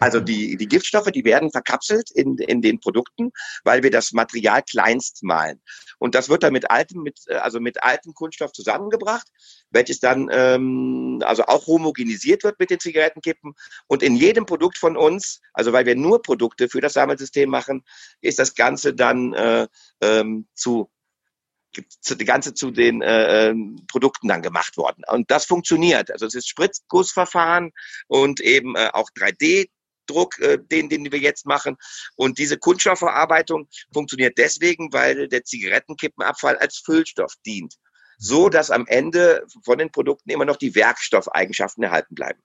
Also 0.00 0.18
die, 0.18 0.56
die 0.56 0.66
Giftstoffe, 0.66 1.10
die 1.12 1.24
werden 1.24 1.50
verkapselt 1.50 2.10
in, 2.10 2.38
in 2.38 2.62
den 2.62 2.80
Produkten, 2.80 3.30
weil 3.64 3.82
wir 3.82 3.90
das 3.90 4.12
Material 4.12 4.62
kleinst 4.62 5.22
malen. 5.22 5.60
Und 5.98 6.14
das 6.14 6.30
wird 6.30 6.42
dann 6.42 6.54
mit 6.54 6.70
altem, 6.70 7.02
mit, 7.02 7.20
also 7.28 7.60
mit 7.60 7.82
altem 7.82 8.14
Kunststoff 8.14 8.52
zusammengebracht, 8.52 9.28
welches 9.70 10.00
dann 10.00 10.28
ähm, 10.32 11.22
also 11.24 11.44
auch 11.44 11.66
homogenisiert 11.66 12.44
wird 12.44 12.58
mit 12.58 12.70
den 12.70 12.80
Zigarettenkippen. 12.80 13.52
Und 13.86 14.02
in 14.02 14.16
jedem 14.16 14.46
Produkt 14.46 14.78
von 14.78 14.96
uns, 14.96 15.40
also 15.52 15.72
weil 15.72 15.84
wir 15.84 15.96
nur 15.96 16.22
Produkte 16.22 16.70
für 16.70 16.80
das 16.80 16.94
Sammelsystem 16.94 17.50
machen, 17.50 17.84
ist 18.22 18.38
das 18.38 18.54
Ganze 18.54 18.94
dann 18.94 19.34
äh, 19.34 19.68
ähm, 20.00 20.48
zu 20.54 20.90
zu, 22.00 22.16
die 22.16 22.24
ganze 22.24 22.52
zu 22.52 22.72
den 22.72 23.00
äh, 23.00 23.50
ähm, 23.50 23.76
Produkten 23.86 24.26
dann 24.26 24.42
gemacht 24.42 24.76
worden. 24.76 25.04
Und 25.08 25.30
das 25.30 25.44
funktioniert. 25.44 26.10
Also 26.10 26.26
es 26.26 26.34
ist 26.34 26.48
Spritzgussverfahren 26.48 27.70
und 28.08 28.40
eben 28.40 28.74
äh, 28.74 28.90
auch 28.92 29.08
3D 29.10 29.68
Druck, 30.10 30.38
äh, 30.40 30.58
den, 30.58 30.88
den 30.88 31.10
wir 31.10 31.18
jetzt 31.18 31.46
machen. 31.46 31.76
Und 32.16 32.38
diese 32.38 32.58
Kunststoffverarbeitung 32.58 33.68
funktioniert 33.92 34.38
deswegen, 34.38 34.92
weil 34.92 35.28
der 35.28 35.44
Zigarettenkippenabfall 35.44 36.56
als 36.56 36.82
Füllstoff 36.84 37.34
dient. 37.46 37.74
So 38.18 38.50
dass 38.50 38.70
am 38.70 38.86
Ende 38.86 39.46
von 39.64 39.78
den 39.78 39.90
Produkten 39.90 40.30
immer 40.30 40.44
noch 40.44 40.56
die 40.56 40.74
Werkstoffeigenschaften 40.74 41.82
erhalten 41.84 42.14
bleiben. 42.14 42.40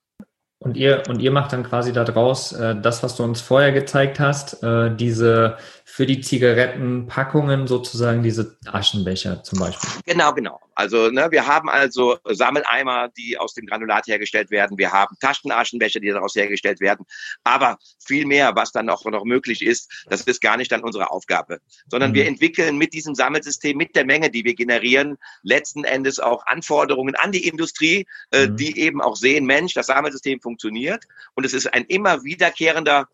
Und 0.60 0.78
ihr, 0.78 1.04
und 1.10 1.22
ihr 1.22 1.32
macht 1.32 1.54
dann 1.54 1.64
quasi 1.64 1.92
daraus 1.94 2.54
äh, 2.54 2.76
das, 2.82 3.04
was 3.04 3.16
du 3.16 3.24
uns 3.24 3.42
vorher 3.42 3.72
gezeigt 3.72 4.20
hast, 4.20 4.64
äh, 4.64 4.96
diese 4.96 5.58
für 5.88 6.08
die 6.08 6.20
Zigarettenpackungen 6.20 7.68
sozusagen 7.68 8.24
diese 8.24 8.58
Aschenbecher 8.66 9.44
zum 9.44 9.60
Beispiel. 9.60 9.88
Genau, 10.06 10.34
genau. 10.34 10.60
Also 10.74 11.12
ne, 11.12 11.28
wir 11.30 11.46
haben 11.46 11.70
also 11.70 12.18
Sammeleimer, 12.26 13.10
die 13.16 13.38
aus 13.38 13.54
dem 13.54 13.68
Granulat 13.68 14.08
hergestellt 14.08 14.50
werden. 14.50 14.80
Wir 14.80 14.92
haben 14.92 15.16
Taschenaschenbecher, 15.22 16.00
die 16.00 16.10
daraus 16.10 16.36
hergestellt 16.36 16.82
werden. 16.82 17.06
Aber 17.44 17.78
viel 18.04 18.26
mehr, 18.26 18.56
was 18.56 18.72
dann 18.72 18.90
auch 18.90 19.06
noch 19.06 19.26
möglich 19.26 19.62
ist, 19.62 20.06
das 20.10 20.22
ist 20.22 20.42
gar 20.42 20.58
nicht 20.58 20.72
dann 20.72 20.82
unsere 20.82 21.12
Aufgabe, 21.12 21.60
sondern 21.88 22.12
mhm. 22.12 22.16
wir 22.16 22.28
entwickeln 22.28 22.78
mit 22.78 22.94
diesem 22.94 23.14
Sammelsystem, 23.14 23.78
mit 23.78 23.96
der 23.96 24.06
Menge, 24.06 24.32
die 24.32 24.44
wir 24.44 24.56
generieren, 24.56 25.18
letzten 25.44 25.84
Endes 25.84 26.20
auch 26.20 26.46
Anforderungen 26.48 27.16
an 27.16 27.32
die 27.32 27.48
Industrie, 27.48 28.08
äh, 28.32 28.48
mhm. 28.48 28.58
die 28.58 28.80
eben 28.80 29.02
auch 29.02 29.16
sehen, 29.16 29.46
Mensch, 29.46 29.76
das 29.76 29.86
Sammelsystem 29.86 30.42
funktioniert 30.42 31.06
und 31.36 31.46
es 31.46 31.54
ist 31.54 31.72
ein 31.74 31.86
immer 31.86 32.24
wiederkehrender 32.24 33.08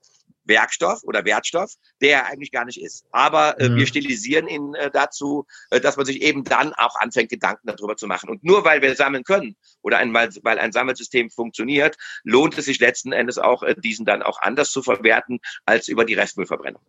Werkstoff 0.46 1.04
oder 1.04 1.26
Wertstoff, 1.26 1.74
der 2.02 2.18
er 2.18 2.26
eigentlich 2.28 2.52
gar 2.52 2.66
nicht 2.66 2.82
ist. 2.82 3.06
Aber 3.12 3.60
äh, 3.60 3.70
Mhm. 3.70 3.76
wir 3.78 3.88
stilisieren 3.88 4.48
ihn 4.48 4.74
äh, 4.76 4.90
dazu, 4.92 5.46
äh, 5.70 5.80
dass 5.80 5.98
man 5.98 6.06
sich 6.06 6.22
eben 6.22 6.44
dann 6.44 6.74
auch 6.74 6.96
anfängt, 7.00 7.30
Gedanken 7.30 7.68
darüber 7.68 7.96
zu 7.96 8.08
machen. 8.08 8.30
Und 8.30 8.44
nur 8.44 8.66
weil 8.66 8.82
wir 8.82 8.96
sammeln 8.96 9.24
können 9.24 9.56
oder 9.82 9.98
ein, 9.98 10.14
weil, 10.14 10.60
ein 10.60 10.72
Sammelsystem 10.72 11.30
funktioniert, 11.30 11.98
lohnt 12.24 12.58
es 12.58 12.66
sich 12.66 12.80
letzten 12.80 13.12
Endes 13.12 13.38
auch, 13.38 13.64
äh, 13.64 13.76
diesen 13.76 14.06
dann 14.06 14.22
auch 14.24 14.42
anders 14.42 14.72
zu 14.72 14.82
verwerten 14.82 15.40
als 15.66 15.88
über 15.88 16.06
die 16.06 16.14
Restmüllverbrennung. 16.16 16.82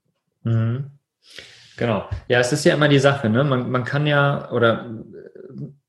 Mhm. 0.45 0.91
Genau. 1.77 2.09
Ja, 2.29 2.38
es 2.38 2.53
ist 2.53 2.65
ja 2.65 2.75
immer 2.75 2.88
die 2.88 2.99
Sache, 2.99 3.31
ne? 3.31 3.45
Man, 3.45 3.71
man 3.71 3.85
kann 3.85 4.07
ja, 4.07 4.51
oder 4.53 4.91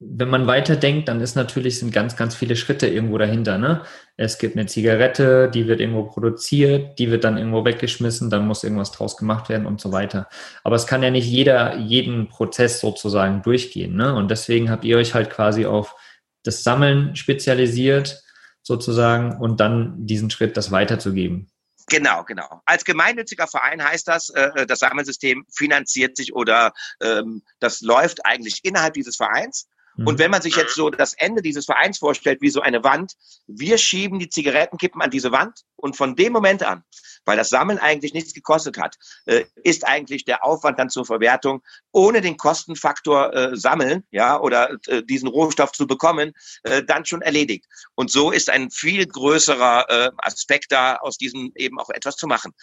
wenn 0.05 0.29
man 0.29 0.47
weiterdenkt, 0.47 1.07
dann 1.07 1.21
ist 1.21 1.35
natürlich, 1.35 1.79
sind 1.79 1.93
ganz, 1.93 2.15
ganz 2.15 2.35
viele 2.35 2.55
Schritte 2.55 2.87
irgendwo 2.87 3.17
dahinter, 3.17 3.57
ne? 3.57 3.83
Es 4.17 4.37
gibt 4.37 4.55
eine 4.55 4.67
Zigarette, 4.67 5.49
die 5.49 5.67
wird 5.67 5.79
irgendwo 5.79 6.03
produziert, 6.03 6.99
die 6.99 7.09
wird 7.09 7.23
dann 7.23 7.37
irgendwo 7.37 7.65
weggeschmissen, 7.65 8.29
dann 8.29 8.45
muss 8.45 8.63
irgendwas 8.63 8.91
draus 8.91 9.17
gemacht 9.17 9.49
werden 9.49 9.65
und 9.65 9.81
so 9.81 9.91
weiter. 9.91 10.27
Aber 10.63 10.75
es 10.75 10.87
kann 10.87 11.03
ja 11.03 11.09
nicht 11.09 11.27
jeder 11.27 11.77
jeden 11.77 12.29
Prozess 12.29 12.79
sozusagen 12.79 13.41
durchgehen, 13.41 13.95
ne? 13.95 14.13
Und 14.13 14.29
deswegen 14.29 14.69
habt 14.69 14.85
ihr 14.85 14.97
euch 14.97 15.13
halt 15.13 15.29
quasi 15.29 15.65
auf 15.65 15.95
das 16.43 16.63
Sammeln 16.63 17.15
spezialisiert, 17.15 18.21
sozusagen, 18.61 19.39
und 19.39 19.59
dann 19.59 20.05
diesen 20.05 20.29
Schritt, 20.29 20.57
das 20.57 20.71
weiterzugeben. 20.71 21.49
Genau, 21.87 22.23
genau. 22.23 22.61
Als 22.65 22.85
gemeinnütziger 22.85 23.47
Verein 23.47 23.83
heißt 23.83 24.07
das, 24.07 24.29
äh, 24.29 24.65
das 24.65 24.79
Sammelsystem 24.79 25.45
finanziert 25.53 26.15
sich 26.15 26.33
oder 26.33 26.71
ähm, 27.01 27.43
das 27.59 27.81
läuft 27.81 28.25
eigentlich 28.25 28.61
innerhalb 28.63 28.93
dieses 28.93 29.17
Vereins. 29.17 29.67
Mhm. 29.95 30.08
Und 30.08 30.19
wenn 30.19 30.32
man 30.32 30.41
sich 30.41 30.56
jetzt 30.56 30.75
so 30.75 30.89
das 30.89 31.13
Ende 31.13 31.41
dieses 31.41 31.65
Vereins 31.65 31.99
vorstellt, 31.99 32.41
wie 32.41 32.49
so 32.49 32.62
eine 32.62 32.84
Wand, 32.84 33.13
wir 33.47 33.77
schieben 33.77 34.19
die 34.19 34.29
Zigarettenkippen 34.29 35.01
an 35.01 35.12
diese 35.12 35.32
Wand 35.32 35.62
und 35.75 35.95
von 35.95 36.15
dem 36.15 36.34
Moment 36.34 36.63
an, 36.63 36.84
weil 37.25 37.38
das 37.38 37.49
Sammeln 37.49 37.79
eigentlich 37.79 38.13
nichts 38.13 38.34
gekostet 38.34 38.77
hat, 38.77 38.97
äh, 39.25 39.45
ist 39.63 39.86
eigentlich 39.86 40.25
der 40.25 40.43
Aufwand 40.43 40.79
dann 40.79 40.89
zur 40.89 41.06
Verwertung 41.06 41.62
ohne 41.91 42.21
den 42.21 42.38
Kostenfaktor 42.38 43.34
äh, 43.34 43.56
Sammeln, 43.56 44.03
ja, 44.12 44.39
oder 44.39 44.77
äh, 44.88 45.03
diesen 45.03 45.27
Rohstoff 45.27 45.71
zu 45.71 45.88
bekommen, 45.88 46.34
äh, 46.63 46.84
dann 46.84 47.06
schon 47.06 47.21
erledigt. 47.21 47.65
Und 47.95 48.12
so 48.12 48.32
ist 48.32 48.49
ein 48.49 48.71
viel 48.71 49.06
größerer 49.06 49.89
äh, 49.89 50.12
Aspekt 50.17 50.71
da, 50.71 50.95
aus 50.97 51.17
diesem 51.17 51.51
eben 51.56 51.79
auch 51.79 51.89
etwas 51.89 52.15
zu 52.15 52.27
machen. 52.27 52.53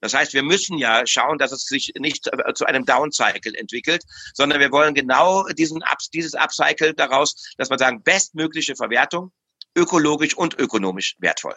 Das 0.00 0.14
heißt, 0.14 0.32
wir 0.32 0.42
müssen 0.42 0.78
ja 0.78 1.06
schauen, 1.06 1.38
dass 1.38 1.52
es 1.52 1.64
sich 1.66 1.92
nicht 1.98 2.28
äh, 2.28 2.54
zu 2.54 2.64
einem 2.66 2.84
Downcycle 2.84 3.54
entwickelt, 3.54 4.02
sondern 4.34 4.60
wir 4.60 4.72
wollen 4.72 4.94
genau 4.94 5.46
diesen 5.48 5.82
dieses 6.12 6.34
Upcycle 6.34 6.94
daraus, 6.94 7.52
dass 7.58 7.68
man 7.70 7.78
sagen, 7.78 8.02
bestmögliche 8.02 8.76
Verwertung, 8.76 9.32
ökologisch 9.76 10.36
und 10.36 10.58
ökonomisch 10.58 11.16
wertvoll. 11.18 11.56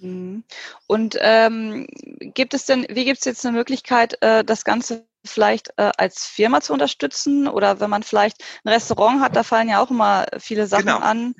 Mhm. 0.00 0.44
Und 0.86 1.16
ähm, 1.20 1.86
gibt 2.20 2.54
es 2.54 2.66
denn, 2.66 2.86
wie 2.88 3.04
gibt 3.04 3.18
es 3.18 3.24
jetzt 3.24 3.44
eine 3.44 3.56
Möglichkeit, 3.56 4.20
äh, 4.22 4.44
das 4.44 4.64
Ganze 4.64 5.06
vielleicht 5.24 5.70
äh, 5.76 5.90
als 5.96 6.26
Firma 6.26 6.60
zu 6.60 6.72
unterstützen? 6.72 7.48
Oder 7.48 7.80
wenn 7.80 7.90
man 7.90 8.02
vielleicht 8.02 8.42
ein 8.64 8.68
Restaurant 8.68 9.20
hat, 9.20 9.36
da 9.36 9.42
fallen 9.42 9.68
ja 9.68 9.82
auch 9.82 9.90
immer 9.90 10.26
viele 10.38 10.66
Sachen 10.66 10.86
Genau. 10.86 10.98
an. 10.98 11.34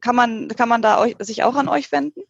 Kann 0.00 0.16
man, 0.16 0.48
kann 0.48 0.68
man 0.68 0.82
da 0.82 0.98
euch, 0.98 1.14
sich 1.18 1.42
auch 1.42 1.54
an 1.54 1.68
euch 1.68 1.92
wenden? 1.92 2.22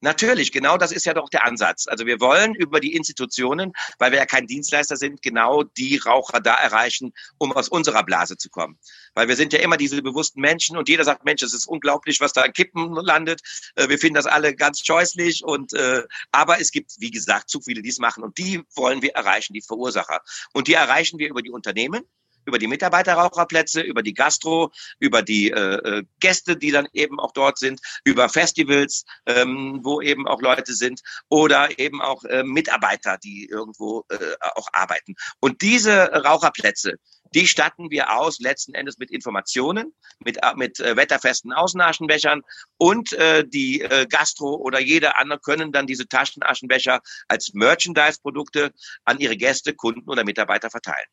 Natürlich, 0.00 0.52
genau 0.52 0.76
das 0.76 0.92
ist 0.92 1.06
ja 1.06 1.14
doch 1.14 1.30
der 1.30 1.46
Ansatz. 1.46 1.86
Also 1.86 2.04
wir 2.04 2.20
wollen 2.20 2.54
über 2.54 2.80
die 2.80 2.94
Institutionen, 2.94 3.72
weil 3.98 4.12
wir 4.12 4.18
ja 4.18 4.26
kein 4.26 4.46
Dienstleister 4.46 4.96
sind, 4.96 5.22
genau 5.22 5.62
die 5.62 5.96
Raucher 5.96 6.40
da 6.40 6.54
erreichen, 6.54 7.14
um 7.38 7.52
aus 7.52 7.68
unserer 7.68 8.04
Blase 8.04 8.36
zu 8.36 8.50
kommen. 8.50 8.78
Weil 9.14 9.28
wir 9.28 9.36
sind 9.36 9.54
ja 9.54 9.60
immer 9.60 9.78
diese 9.78 10.02
bewussten 10.02 10.42
Menschen 10.42 10.76
und 10.76 10.90
jeder 10.90 11.04
sagt, 11.04 11.24
Mensch, 11.24 11.42
es 11.42 11.54
ist 11.54 11.66
unglaublich, 11.66 12.20
was 12.20 12.34
da 12.34 12.42
an 12.42 12.52
Kippen 12.52 12.94
landet. 12.94 13.40
Äh, 13.74 13.88
Wir 13.88 13.98
finden 13.98 14.16
das 14.16 14.26
alle 14.26 14.54
ganz 14.54 14.84
scheußlich 14.84 15.44
und 15.44 15.72
äh, 15.72 16.02
aber 16.30 16.60
es 16.60 16.72
gibt, 16.72 16.92
wie 16.98 17.10
gesagt, 17.10 17.48
zu 17.48 17.62
viele, 17.62 17.80
die 17.80 17.88
es 17.88 17.98
machen 17.98 18.22
und 18.22 18.36
die 18.36 18.62
wollen 18.74 19.00
wir 19.00 19.12
erreichen, 19.14 19.54
die 19.54 19.62
Verursacher. 19.62 20.20
Und 20.52 20.68
die 20.68 20.74
erreichen 20.74 21.18
wir 21.18 21.28
über 21.28 21.40
die 21.40 21.50
Unternehmen, 21.50 22.02
über 22.46 22.58
die 22.58 22.66
Mitarbeiterraucherplätze, 22.66 23.80
über 23.80 24.02
die 24.02 24.14
Gastro, 24.14 24.70
über 24.98 25.22
die 25.22 25.50
äh, 25.50 25.98
äh, 25.98 26.04
Gäste, 26.20 26.56
die 26.56 26.70
dann 26.70 26.88
eben 26.92 27.20
auch 27.20 27.32
dort 27.32 27.58
sind, 27.58 27.80
über 28.04 28.28
Festivals, 28.28 29.04
ähm, 29.26 29.80
wo 29.82 30.00
eben 30.00 30.26
auch 30.26 30.40
Leute 30.40 30.72
sind 30.72 31.02
oder 31.28 31.78
eben 31.78 32.00
auch 32.00 32.24
äh, 32.24 32.42
Mitarbeiter, 32.42 33.18
die 33.18 33.46
irgendwo 33.46 34.04
äh, 34.08 34.16
auch 34.54 34.68
arbeiten. 34.72 35.14
Und 35.40 35.60
diese 35.62 36.06
Raucherplätze, 36.12 36.94
die 37.34 37.46
statten 37.46 37.90
wir 37.90 38.16
aus 38.16 38.38
letzten 38.38 38.74
Endes 38.74 38.98
mit 38.98 39.10
Informationen, 39.10 39.94
mit, 40.20 40.38
äh, 40.42 40.54
mit 40.54 40.80
äh, 40.80 40.96
wetterfesten 40.96 41.52
Außenaschenbechern 41.52 42.42
und 42.78 43.12
äh, 43.12 43.44
die 43.46 43.82
äh, 43.82 44.06
Gastro 44.08 44.54
oder 44.54 44.80
jeder 44.80 45.18
andere 45.18 45.40
können 45.40 45.72
dann 45.72 45.86
diese 45.86 46.08
Taschenaschenbecher 46.08 47.00
als 47.28 47.52
Merchandise-Produkte 47.54 48.72
an 49.04 49.18
ihre 49.18 49.36
Gäste, 49.36 49.74
Kunden 49.74 50.08
oder 50.08 50.24
Mitarbeiter 50.24 50.70
verteilen. 50.70 51.06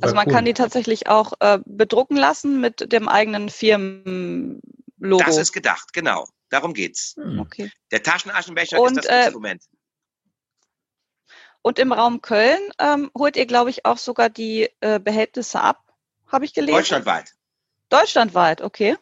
Also 0.00 0.14
man 0.14 0.26
cool. 0.26 0.32
kann 0.32 0.44
die 0.44 0.54
tatsächlich 0.54 1.08
auch 1.08 1.34
äh, 1.40 1.60
bedrucken 1.64 2.16
lassen 2.16 2.60
mit 2.60 2.92
dem 2.92 3.08
eigenen 3.08 3.48
Firmenlogo. 3.48 5.24
Das 5.24 5.36
ist 5.36 5.52
gedacht, 5.52 5.92
genau. 5.92 6.26
Darum 6.48 6.74
geht's. 6.74 7.14
Hm. 7.16 7.38
okay. 7.38 7.70
Der 7.90 8.02
Taschenaschenbecher 8.02 8.80
Und, 8.80 8.98
ist 8.98 9.04
das 9.04 9.06
äh, 9.06 9.24
Instrument. 9.24 9.62
Und 11.62 11.78
im 11.78 11.92
Raum 11.92 12.20
Köln 12.20 12.60
ähm, 12.78 13.10
holt 13.16 13.36
ihr, 13.36 13.46
glaube 13.46 13.70
ich, 13.70 13.86
auch 13.86 13.98
sogar 13.98 14.28
die 14.28 14.68
äh, 14.80 14.98
Behältnisse 15.00 15.60
ab, 15.60 15.80
habe 16.26 16.44
ich 16.44 16.52
gelesen. 16.52 16.76
Deutschlandweit. 16.76 17.32
Deutschlandweit, 17.88 18.60
okay. 18.60 18.96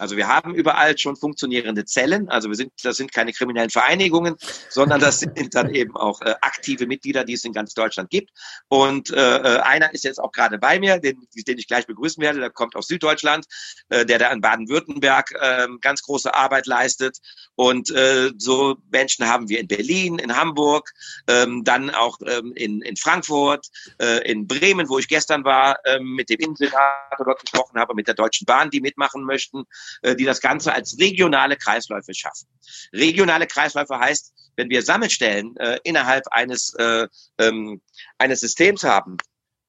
Also 0.00 0.16
wir 0.16 0.28
haben 0.28 0.54
überall 0.54 0.96
schon 0.96 1.14
funktionierende 1.14 1.84
Zellen. 1.84 2.28
Also 2.30 2.48
wir 2.48 2.56
sind, 2.56 2.72
das 2.82 2.96
sind 2.96 3.12
keine 3.12 3.32
kriminellen 3.32 3.70
Vereinigungen, 3.70 4.36
sondern 4.70 5.00
das 5.00 5.20
sind 5.20 5.54
dann 5.54 5.74
eben 5.74 5.96
auch 5.96 6.22
äh, 6.22 6.34
aktive 6.40 6.86
Mitglieder, 6.86 7.24
die 7.24 7.34
es 7.34 7.44
in 7.44 7.52
ganz 7.52 7.74
Deutschland 7.74 8.10
gibt. 8.10 8.30
Und 8.68 9.10
äh, 9.10 9.36
äh, 9.36 9.58
einer 9.60 9.92
ist 9.92 10.04
jetzt 10.04 10.18
auch 10.18 10.32
gerade 10.32 10.58
bei 10.58 10.80
mir, 10.80 10.98
den, 10.98 11.26
den 11.34 11.58
ich 11.58 11.68
gleich 11.68 11.86
begrüßen 11.86 12.22
werde. 12.22 12.40
Der 12.40 12.50
kommt 12.50 12.76
aus 12.76 12.86
Süddeutschland, 12.86 13.46
äh, 13.90 14.06
der 14.06 14.18
da 14.18 14.30
in 14.32 14.40
Baden-Württemberg 14.40 15.32
äh, 15.38 15.68
ganz 15.82 16.02
große 16.02 16.34
Arbeit 16.34 16.66
leistet. 16.66 17.18
Und 17.54 17.90
äh, 17.90 18.30
so 18.38 18.76
Menschen 18.90 19.28
haben 19.28 19.48
wir 19.50 19.60
in 19.60 19.68
Berlin, 19.68 20.18
in 20.18 20.34
Hamburg, 20.34 20.90
ähm, 21.28 21.62
dann 21.62 21.90
auch 21.90 22.18
ähm, 22.26 22.52
in, 22.54 22.80
in 22.80 22.96
Frankfurt, 22.96 23.66
äh, 24.00 24.26
in 24.30 24.46
Bremen, 24.46 24.88
wo 24.88 24.98
ich 24.98 25.08
gestern 25.08 25.44
war, 25.44 25.78
ähm, 25.84 26.14
mit 26.14 26.30
dem 26.30 26.40
Innensenator 26.40 27.24
dort 27.24 27.40
gesprochen 27.42 27.78
habe, 27.78 27.94
mit 27.94 28.06
der 28.06 28.14
Deutschen 28.14 28.46
Bahn, 28.46 28.70
die 28.70 28.80
mitmachen 28.80 29.24
möchten 29.24 29.60
äh, 29.60 29.64
die 30.02 30.24
das 30.24 30.40
Ganze 30.40 30.72
als 30.72 30.98
regionale 30.98 31.56
Kreisläufe 31.56 32.14
schaffen. 32.14 32.46
Regionale 32.92 33.46
Kreisläufe 33.46 33.98
heißt, 33.98 34.32
wenn 34.56 34.70
wir 34.70 34.82
Sammelstellen 34.82 35.56
äh, 35.56 35.78
innerhalb 35.84 36.24
eines, 36.30 36.74
äh, 36.74 37.08
ähm, 37.38 37.80
eines 38.18 38.40
Systems 38.40 38.84
haben, 38.84 39.16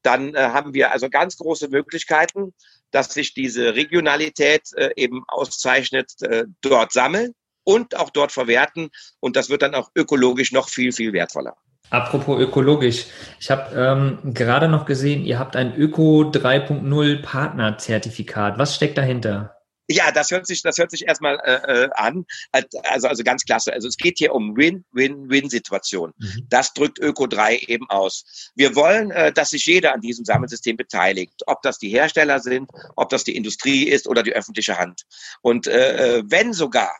dann 0.03 0.35
äh, 0.35 0.39
haben 0.39 0.73
wir 0.73 0.91
also 0.91 1.09
ganz 1.09 1.37
große 1.37 1.69
Möglichkeiten, 1.69 2.53
dass 2.91 3.13
sich 3.13 3.33
diese 3.33 3.75
Regionalität 3.75 4.63
äh, 4.75 4.89
eben 4.95 5.23
auszeichnet, 5.27 6.11
äh, 6.21 6.45
dort 6.61 6.91
sammeln 6.91 7.33
und 7.63 7.95
auch 7.95 8.09
dort 8.09 8.31
verwerten. 8.31 8.89
Und 9.19 9.35
das 9.35 9.49
wird 9.49 9.61
dann 9.61 9.75
auch 9.75 9.91
ökologisch 9.95 10.51
noch 10.51 10.69
viel, 10.69 10.91
viel 10.91 11.13
wertvoller. 11.13 11.55
Apropos 11.89 12.39
ökologisch. 12.39 13.05
Ich 13.39 13.51
habe 13.51 13.75
ähm, 13.75 14.33
gerade 14.33 14.69
noch 14.69 14.85
gesehen, 14.85 15.25
ihr 15.25 15.39
habt 15.39 15.55
ein 15.55 15.75
Öko 15.75 16.31
3.0 16.31 17.21
Partnerzertifikat. 17.21 18.57
Was 18.57 18.75
steckt 18.75 18.97
dahinter? 18.97 19.60
Ja, 19.89 20.11
das 20.11 20.31
hört 20.31 20.47
sich, 20.47 20.61
das 20.61 20.77
hört 20.77 20.91
sich 20.91 21.07
erstmal 21.07 21.39
äh, 21.43 21.85
äh, 21.85 21.89
an. 21.95 22.25
Also, 22.51 23.07
also 23.07 23.23
ganz 23.23 23.43
klasse. 23.43 23.73
Also 23.73 23.87
es 23.87 23.97
geht 23.97 24.17
hier 24.19 24.33
um 24.33 24.55
Win-Win-Win-Situation. 24.55 26.13
Mhm. 26.17 26.47
Das 26.49 26.73
drückt 26.73 26.99
Öko 26.99 27.27
3 27.27 27.57
eben 27.67 27.89
aus. 27.89 28.51
Wir 28.55 28.75
wollen, 28.75 29.11
äh, 29.11 29.31
dass 29.31 29.49
sich 29.49 29.65
jeder 29.65 29.93
an 29.93 30.01
diesem 30.01 30.25
Sammelsystem 30.25 30.77
beteiligt. 30.77 31.41
Ob 31.47 31.61
das 31.61 31.77
die 31.77 31.89
Hersteller 31.89 32.39
sind, 32.39 32.69
ob 32.95 33.09
das 33.09 33.23
die 33.23 33.35
Industrie 33.35 33.89
ist 33.89 34.07
oder 34.07 34.23
die 34.23 34.33
öffentliche 34.33 34.77
Hand. 34.77 35.03
Und 35.41 35.67
äh, 35.67 36.19
äh 36.19 36.23
wenn 36.25 36.53
sogar 36.53 36.91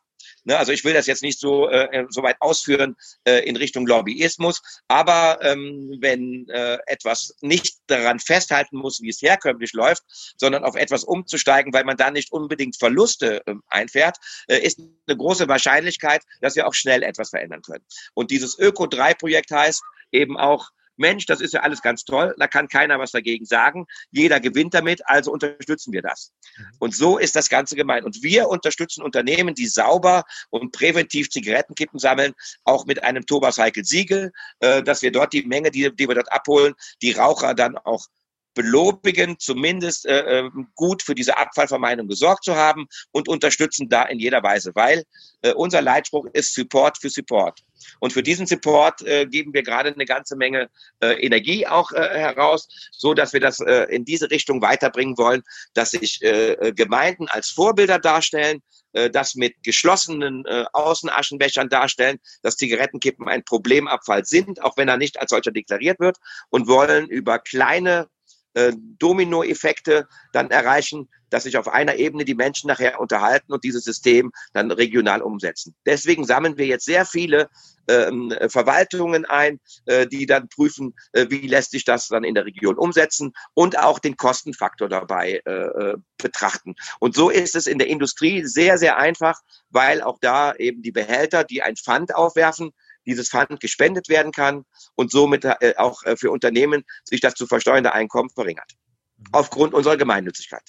Ne, 0.44 0.58
also 0.58 0.72
ich 0.72 0.84
will 0.84 0.94
das 0.94 1.06
jetzt 1.06 1.22
nicht 1.22 1.40
so, 1.40 1.70
äh, 1.70 2.06
so 2.10 2.24
weit 2.24 2.38
ausführen 2.40 2.96
äh, 3.26 3.48
in 3.48 3.56
Richtung 3.56 3.86
Lobbyismus, 3.86 4.62
aber 4.88 5.38
ähm, 5.44 5.98
wenn 6.00 6.48
äh, 6.50 6.80
etwas 6.88 7.36
nicht 7.42 7.78
daran 7.86 8.20
festhalten 8.20 8.78
muss, 8.78 9.02
wie 9.02 9.10
es 9.10 9.22
herkömmlich 9.22 9.74
läuft, 9.74 10.02
sondern 10.38 10.64
auf 10.64 10.76
etwas 10.76 11.04
umzusteigen, 11.04 11.74
weil 11.74 11.84
man 11.84 11.96
da 11.96 12.10
nicht 12.10 12.32
unbedingt 12.32 12.76
Verluste 12.78 13.46
äh, 13.46 13.54
einfährt, 13.68 14.18
äh, 14.48 14.58
ist 14.58 14.80
eine 14.80 15.18
große 15.18 15.48
Wahrscheinlichkeit, 15.48 16.24
dass 16.42 16.56
wir 16.56 16.68
auch 16.68 16.74
schnell 16.74 17.04
etwas 17.04 17.30
verändern 17.30 17.62
können. 17.62 17.86
Und 18.16 18.32
dieses 18.32 18.58
Öko-3-Projekt 18.58 19.52
heißt 19.52 19.84
eben 20.12 20.38
auch, 20.38 20.72
Mensch, 21.02 21.26
das 21.26 21.42
ist 21.42 21.54
ja 21.54 21.62
alles 21.62 21.82
ganz 21.82 22.06
toll, 22.06 22.34
da 22.38 22.48
kann 22.48 22.70
keiner 22.70 22.98
was 23.00 23.12
dagegen 23.12 23.46
sagen. 23.46 23.86
Jeder 24.12 24.40
gewinnt 24.40 24.74
damit, 24.74 25.02
also 25.06 25.32
unterstützen 25.32 25.92
wir 25.92 26.02
das. 26.02 26.32
Und 26.80 26.96
so 26.96 27.18
ist 27.18 27.36
das 27.36 27.50
Ganze 27.50 27.76
gemeint. 27.76 28.06
Und 28.06 28.24
wir 28.24 28.48
unterstützen 28.48 29.04
Unternehmen, 29.04 29.54
die 29.54 29.68
sauber 29.68 30.24
und 30.50 30.72
präventiv 30.72 31.30
Zigarettenkippen 31.30 32.00
sammeln, 32.00 32.34
auch 32.64 32.86
mit 32.86 33.04
einem 33.04 33.26
Tobacycle 33.26 33.84
Siegel, 33.84 34.32
äh, 34.60 34.82
dass 34.82 35.02
wir 35.02 35.12
dort 35.12 35.34
die 35.34 35.44
Menge, 35.44 35.72
die, 35.72 35.94
die 35.94 36.08
wir 36.08 36.16
dort 36.16 36.32
abholen, 36.32 36.74
die 37.02 37.12
Raucher 37.12 37.54
dann 37.54 37.78
auch 37.78 38.06
belobigen, 38.54 39.38
zumindest 39.40 40.06
äh, 40.06 40.40
ähm, 40.40 40.68
gut 40.76 41.04
für 41.04 41.16
diese 41.16 41.38
Abfallvermeidung 41.38 42.08
gesorgt 42.08 42.44
zu 42.44 42.56
haben 42.56 42.88
und 43.12 43.28
unterstützen 43.28 43.90
da 43.90 44.04
in 44.04 44.20
jeder 44.20 44.44
Weise, 44.44 44.72
weil 44.76 45.04
äh, 45.42 45.54
unser 45.54 45.82
Leitspruch 45.82 46.26
ist 46.34 46.54
Support 46.54 46.98
für 47.00 47.10
Support. 47.10 47.60
Und 48.00 48.14
für 48.14 48.24
diesen 48.24 48.46
Support 48.46 49.02
äh, 49.04 49.26
geben 49.26 49.54
wir 49.54 49.64
gerade 49.64 49.94
eine 49.94 50.06
ganze 50.06 50.36
Menge 50.36 50.70
äh, 51.02 51.14
Energie 51.14 51.66
auch 51.66 51.92
äh, 51.92 51.98
heraus, 51.98 52.68
so 52.92 53.14
dass 53.14 53.34
wir 53.34 53.40
das 53.40 53.60
äh, 53.60 53.86
in 53.90 54.06
diese 54.06 54.30
Richtung 54.30 54.62
weiterbringen 54.62 55.18
wollen, 55.18 55.42
dass 55.74 55.92
sich 55.92 56.22
äh, 56.22 56.54
äh 56.54 56.74
Gemeinden 56.74 57.28
als 57.28 57.50
Vorbilder 57.50 58.00
darstellen, 58.00 58.62
äh, 58.94 59.10
das 59.10 59.36
mit 59.36 59.56
geschlossenen 59.64 60.46
äh, 60.46 60.66
Außenaschenbechern 60.74 61.70
darstellen, 61.70 62.20
dass 62.42 62.58
Zigarettenkippen 62.58 63.28
ein 63.28 63.44
Problemabfall 63.44 64.26
sind, 64.26 64.62
auch 64.62 64.78
wenn 64.78 64.88
er 64.88 64.98
nicht 64.98 65.20
als 65.20 65.32
solcher 65.32 65.52
deklariert 65.52 66.00
wird 66.00 66.18
und 66.50 66.68
wollen 66.68 67.08
über 67.08 67.40
kleine 67.40 68.08
äh, 68.54 68.74
Dominoeffekte 69.00 70.08
dann 70.34 70.52
erreichen, 70.52 71.10
dass 71.30 71.44
sich 71.44 71.58
auf 71.58 71.70
einer 71.70 71.96
Ebene 71.96 72.26
die 72.26 72.36
Menschen 72.36 72.68
nachher 72.68 73.00
unterhalten 73.00 73.54
und 73.54 73.64
dieses 73.64 73.84
System 73.84 74.32
dann 74.54 74.70
regional 74.70 75.22
umsetzen. 75.22 75.74
Deswegen 75.86 76.26
sammeln 76.26 76.58
wir 76.58 76.66
jetzt 76.66 76.86
sehr 76.86 77.06
viele 77.06 77.50
ähm, 77.88 78.34
Verwaltungen 78.48 79.26
ein, 79.26 79.60
äh, 79.86 80.06
die 80.06 80.26
dann 80.26 80.50
prüfen, 80.50 80.94
äh, 81.14 81.28
wie 81.30 81.48
lässt 81.48 81.72
sich 81.72 81.86
das 81.86 82.08
dann 82.08 82.24
in 82.24 82.36
der 82.36 82.46
Region 82.46 82.78
umsetzen 82.78 83.32
und 83.54 83.80
auch 83.80 84.00
den 84.00 84.18
Kostenfaktor 84.18 84.90
dabei 84.90 85.42
äh, 85.46 85.52
äh 85.52 85.98
betrachten. 86.18 86.76
Und 87.00 87.16
so 87.16 87.32
ist 87.32 87.56
es 87.56 87.66
in 87.66 87.80
der 87.80 87.88
Industrie 87.88 88.46
sehr, 88.46 88.78
sehr 88.78 88.98
einfach, 88.98 89.40
weil 89.72 90.04
auch 90.04 90.20
da 90.22 90.54
eben 90.54 90.84
die 90.84 90.92
Behälter, 90.92 91.44
die 91.44 91.64
ein 91.64 91.76
Pfand 91.76 92.14
aufwerfen, 92.14 92.74
dieses 93.06 93.30
Fund 93.30 93.60
gespendet 93.60 94.10
werden 94.10 94.32
kann 94.32 94.64
und 94.96 95.12
somit 95.12 95.46
äh, 95.46 95.74
auch 95.78 96.04
äh, 96.04 96.16
für 96.16 96.32
Unternehmen 96.32 96.84
sich 97.04 97.22
das 97.22 97.34
zu 97.34 97.48
versteuernde 97.48 97.94
Einkommen 97.94 98.30
verringert. 98.30 98.72
Mhm. 99.18 99.26
Aufgrund 99.32 99.74
unserer 99.74 99.98
Gemeinnützigkeit. 99.98 100.64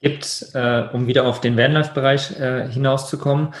Gibt 0.00 0.24
es, 0.24 0.54
äh, 0.54 0.88
um 0.92 1.06
wieder 1.06 1.24
auf 1.26 1.40
den 1.40 1.56
Vanlife-Bereich 1.56 2.38
äh, 2.40 2.68
hinauszukommen, 2.68 3.54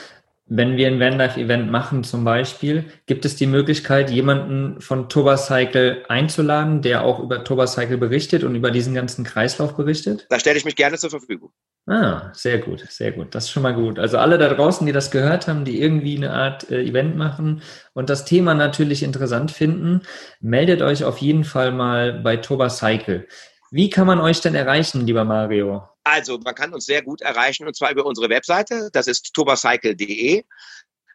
wenn 0.46 0.76
wir 0.76 0.88
ein 0.88 1.00
Vanlife-Event 1.00 1.70
machen 1.70 2.04
zum 2.04 2.24
Beispiel, 2.24 2.84
gibt 3.06 3.24
es 3.24 3.36
die 3.36 3.46
Möglichkeit, 3.46 4.10
jemanden 4.10 4.80
von 4.80 5.08
Turbocycle 5.08 6.04
einzuladen, 6.08 6.82
der 6.82 7.04
auch 7.04 7.20
über 7.20 7.44
Turbocycle 7.44 7.96
berichtet 7.96 8.44
und 8.44 8.54
über 8.54 8.70
diesen 8.70 8.94
ganzen 8.94 9.24
Kreislauf 9.24 9.76
berichtet? 9.76 10.26
Da 10.28 10.38
stelle 10.38 10.58
ich 10.58 10.64
mich 10.64 10.76
gerne 10.76 10.98
zur 10.98 11.10
Verfügung. 11.10 11.52
Ah, 11.86 12.30
sehr 12.32 12.58
gut, 12.58 12.84
sehr 12.88 13.10
gut. 13.10 13.34
Das 13.34 13.44
ist 13.44 13.50
schon 13.50 13.64
mal 13.64 13.74
gut. 13.74 13.98
Also 13.98 14.18
alle 14.18 14.38
da 14.38 14.48
draußen, 14.52 14.86
die 14.86 14.92
das 14.92 15.10
gehört 15.10 15.48
haben, 15.48 15.64
die 15.64 15.80
irgendwie 15.80 16.16
eine 16.16 16.32
Art 16.32 16.70
äh, 16.70 16.80
Event 16.80 17.16
machen 17.16 17.62
und 17.92 18.08
das 18.08 18.24
Thema 18.24 18.54
natürlich 18.54 19.02
interessant 19.02 19.50
finden, 19.50 20.02
meldet 20.40 20.80
euch 20.80 21.02
auf 21.02 21.18
jeden 21.18 21.42
Fall 21.42 21.72
mal 21.72 22.12
bei 22.12 22.36
Turbocycle. 22.36 23.26
Wie 23.74 23.88
kann 23.88 24.06
man 24.06 24.20
euch 24.20 24.42
denn 24.42 24.54
erreichen, 24.54 25.06
lieber 25.06 25.24
Mario? 25.24 25.88
Also, 26.04 26.38
man 26.38 26.54
kann 26.54 26.74
uns 26.74 26.84
sehr 26.84 27.00
gut 27.00 27.22
erreichen 27.22 27.66
und 27.66 27.74
zwar 27.74 27.90
über 27.90 28.04
unsere 28.04 28.28
Webseite. 28.28 28.90
Das 28.92 29.06
ist 29.06 29.32
turbocycle.de. 29.32 30.44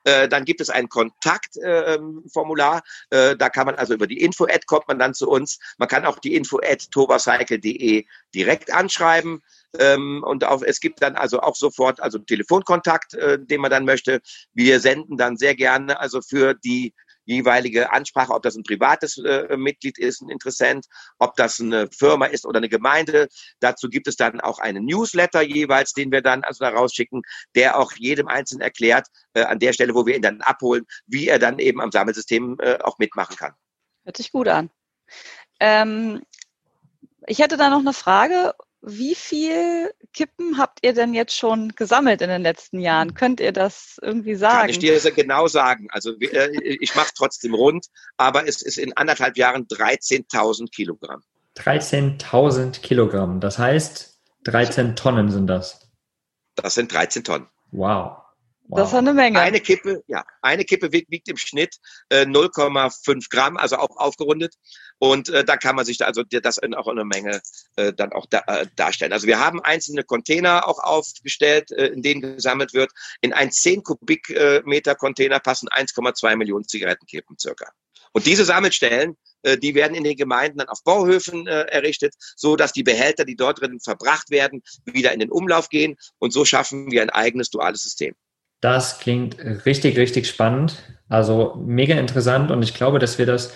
Äh, 0.03 0.27
dann 0.27 0.43
gibt 0.43 0.59
es 0.59 0.71
ein 0.71 0.89
Kontaktformular. 0.89 2.81
Äh, 3.11 3.35
da 3.35 3.49
kann 3.49 3.67
man 3.67 3.75
also 3.75 3.93
über 3.93 4.07
die 4.07 4.21
Info-Ad 4.21 4.65
kommt 4.65 4.87
man 4.87 4.97
dann 4.97 5.13
zu 5.13 5.29
uns. 5.29 5.59
Man 5.77 5.87
kann 5.87 6.03
auch 6.03 6.17
die 6.17 6.33
Info-Ad 6.33 6.85
turbocycle.de 6.89 8.05
direkt 8.33 8.73
anschreiben. 8.73 9.43
Ähm, 9.77 10.23
und 10.25 10.43
auch, 10.43 10.63
es 10.63 10.79
gibt 10.79 11.03
dann 11.03 11.15
also 11.15 11.41
auch 11.41 11.55
sofort 11.55 11.99
also 11.99 12.17
Telefonkontakt, 12.17 13.13
äh, 13.13 13.37
den 13.37 13.61
man 13.61 13.69
dann 13.69 13.85
möchte. 13.85 14.19
Wir 14.55 14.79
senden 14.79 15.15
dann 15.15 15.37
sehr 15.37 15.53
gerne 15.53 15.99
also 15.99 16.21
für 16.21 16.55
die 16.55 16.95
jeweilige 17.27 17.91
Ansprache, 17.91 18.33
ob 18.33 18.41
das 18.41 18.55
ein 18.55 18.63
privates 18.63 19.17
äh, 19.17 19.55
Mitglied 19.55 19.99
ist, 19.99 20.21
ein 20.21 20.29
Interessent, 20.29 20.87
ob 21.19 21.35
das 21.35 21.59
eine 21.59 21.89
Firma 21.91 22.25
ist 22.25 22.45
oder 22.45 22.57
eine 22.57 22.69
Gemeinde. 22.69 23.27
Dazu 23.59 23.89
gibt 23.89 24.07
es 24.07 24.15
dann 24.15 24.41
auch 24.41 24.59
einen 24.59 24.85
Newsletter 24.85 25.41
jeweils, 25.41 25.93
den 25.93 26.11
wir 26.11 26.21
dann 26.21 26.43
also 26.43 26.63
da 26.63 26.71
rausschicken, 26.71 27.21
der 27.53 27.77
auch 27.77 27.91
jedem 27.93 28.27
Einzelnen 28.27 28.61
erklärt, 28.61 29.07
äh, 29.33 29.43
an 29.43 29.59
der 29.59 29.73
Stelle, 29.73 29.93
wo 29.93 30.05
wir 30.05 30.15
ihn 30.15 30.21
dann 30.21 30.41
abholen, 30.41 30.85
wie 31.05 31.27
er 31.27 31.37
dann 31.37 31.59
eben 31.59 31.81
am 31.81 31.91
Sammelsystem 31.91 32.57
äh, 32.59 32.79
auch 32.79 32.97
mitmachen 32.97 33.35
kann. 33.35 33.53
Hört 34.05 34.17
sich 34.17 34.31
gut 34.31 34.47
an. 34.47 34.69
Ähm, 35.59 36.21
ich 37.27 37.39
hätte 37.39 37.57
da 37.57 37.69
noch 37.69 37.79
eine 37.79 37.93
Frage 37.93 38.53
wie 38.81 39.15
viel 39.15 39.91
Kippen 40.13 40.57
habt 40.57 40.79
ihr 40.83 40.93
denn 40.93 41.13
jetzt 41.13 41.35
schon 41.35 41.69
gesammelt 41.75 42.21
in 42.21 42.29
den 42.29 42.41
letzten 42.41 42.79
Jahren? 42.79 43.13
Könnt 43.13 43.39
ihr 43.39 43.51
das 43.51 43.97
irgendwie 44.01 44.35
sagen? 44.35 44.61
Kann 44.61 44.69
ich 44.69 44.79
dir 44.79 44.99
genau 45.11 45.47
sagen. 45.47 45.87
Also 45.91 46.11
äh, 46.19 46.51
ich 46.61 46.95
mache 46.95 47.11
trotzdem 47.15 47.53
rund, 47.53 47.87
aber 48.17 48.47
es 48.47 48.61
ist 48.61 48.77
in 48.77 48.95
anderthalb 48.95 49.37
Jahren 49.37 49.67
13.000 49.67 50.69
Kilogramm. 50.71 51.21
13.000 51.57 52.81
Kilogramm. 52.81 53.39
Das 53.39 53.57
heißt, 53.57 54.19
13 54.43 54.95
Tonnen 54.95 55.31
sind 55.31 55.47
das. 55.47 55.89
Das 56.55 56.75
sind 56.75 56.93
13 56.93 57.23
Tonnen. 57.23 57.47
Wow. 57.71 58.26
Wow. 58.69 58.79
Das 58.79 58.89
ist 58.89 58.95
eine 58.95 59.13
Menge. 59.13 59.39
Eine 59.39 59.61
Kippe, 59.61 60.03
ja, 60.07 60.25
eine 60.41 60.65
Kippe 60.65 60.91
wiegt, 60.91 61.09
wiegt 61.09 61.29
im 61.29 61.37
Schnitt 61.37 61.77
äh, 62.09 62.25
0,5 62.25 63.29
Gramm, 63.29 63.55
also 63.55 63.77
auch 63.77 63.95
aufgerundet. 63.95 64.55
Und 64.99 65.29
äh, 65.29 65.45
da 65.45 65.55
kann 65.55 65.75
man 65.75 65.85
sich 65.85 65.97
da 65.97 66.05
also 66.05 66.23
das 66.23 66.57
in, 66.57 66.73
auch 66.73 66.87
in 66.87 66.99
einer 66.99 67.05
Menge 67.05 67.41
äh, 67.77 67.93
dann 67.93 68.11
auch 68.11 68.25
da, 68.29 68.43
äh, 68.47 68.67
darstellen. 68.75 69.13
Also 69.13 69.25
wir 69.25 69.39
haben 69.39 69.61
einzelne 69.61 70.03
Container 70.03 70.67
auch 70.67 70.79
aufgestellt, 70.79 71.71
äh, 71.71 71.87
in 71.87 72.01
denen 72.01 72.21
gesammelt 72.21 72.73
wird. 72.73 72.91
In 73.21 73.31
ein 73.31 73.51
10 73.51 73.83
Kubikmeter 73.83 74.95
Container 74.95 75.39
passen 75.39 75.69
1,2 75.69 76.35
Millionen 76.35 76.67
Zigarettenkippen 76.67 77.37
circa. 77.39 77.71
Und 78.11 78.25
diese 78.25 78.43
Sammelstellen, 78.43 79.15
äh, 79.43 79.57
die 79.57 79.75
werden 79.75 79.95
in 79.95 80.03
den 80.03 80.17
Gemeinden 80.17 80.57
dann 80.57 80.67
auf 80.67 80.83
Bauhöfen 80.83 81.47
äh, 81.47 81.61
errichtet, 81.63 82.15
so 82.35 82.57
dass 82.57 82.73
die 82.73 82.83
Behälter, 82.83 83.23
die 83.23 83.35
dort 83.35 83.61
drin 83.61 83.79
verbracht 83.79 84.29
werden, 84.29 84.61
wieder 84.85 85.13
in 85.13 85.19
den 85.19 85.31
Umlauf 85.31 85.69
gehen. 85.69 85.95
Und 86.19 86.31
so 86.31 86.43
schaffen 86.43 86.91
wir 86.91 87.01
ein 87.01 87.09
eigenes 87.09 87.49
duales 87.49 87.83
System. 87.83 88.13
Das 88.61 88.99
klingt 88.99 89.37
richtig, 89.65 89.97
richtig 89.97 90.27
spannend. 90.27 90.83
Also 91.09 91.55
mega 91.65 91.95
interessant 91.95 92.51
und 92.51 92.63
ich 92.63 92.73
glaube, 92.73 92.99
dass 92.99 93.17
wir 93.17 93.25
das 93.25 93.53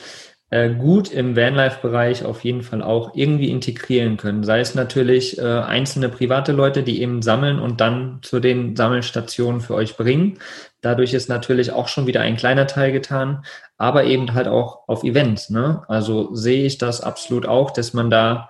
äh, 0.51 0.69
gut 0.69 1.11
im 1.11 1.35
Vanlife-Bereich 1.35 2.25
auf 2.25 2.43
jeden 2.43 2.61
Fall 2.61 2.81
auch 2.81 3.15
irgendwie 3.15 3.49
integrieren 3.49 4.17
können. 4.17 4.43
Sei 4.43 4.59
es 4.59 4.75
natürlich 4.75 5.37
äh, 5.37 5.41
einzelne 5.41 6.09
private 6.09 6.51
Leute, 6.51 6.83
die 6.83 7.01
eben 7.01 7.21
sammeln 7.21 7.59
und 7.59 7.81
dann 7.81 8.19
zu 8.21 8.39
den 8.39 8.75
Sammelstationen 8.75 9.61
für 9.61 9.75
euch 9.75 9.97
bringen. 9.97 10.39
Dadurch 10.81 11.13
ist 11.13 11.29
natürlich 11.29 11.71
auch 11.71 11.87
schon 11.87 12.05
wieder 12.05 12.21
ein 12.21 12.35
kleiner 12.35 12.67
Teil 12.67 12.91
getan, 12.91 13.45
aber 13.77 14.03
eben 14.03 14.33
halt 14.33 14.47
auch 14.47 14.87
auf 14.87 15.03
Events. 15.03 15.49
Ne? 15.49 15.83
Also 15.87 16.35
sehe 16.35 16.65
ich 16.65 16.77
das 16.77 17.01
absolut 17.01 17.45
auch, 17.45 17.71
dass 17.71 17.93
man 17.93 18.09
da 18.09 18.49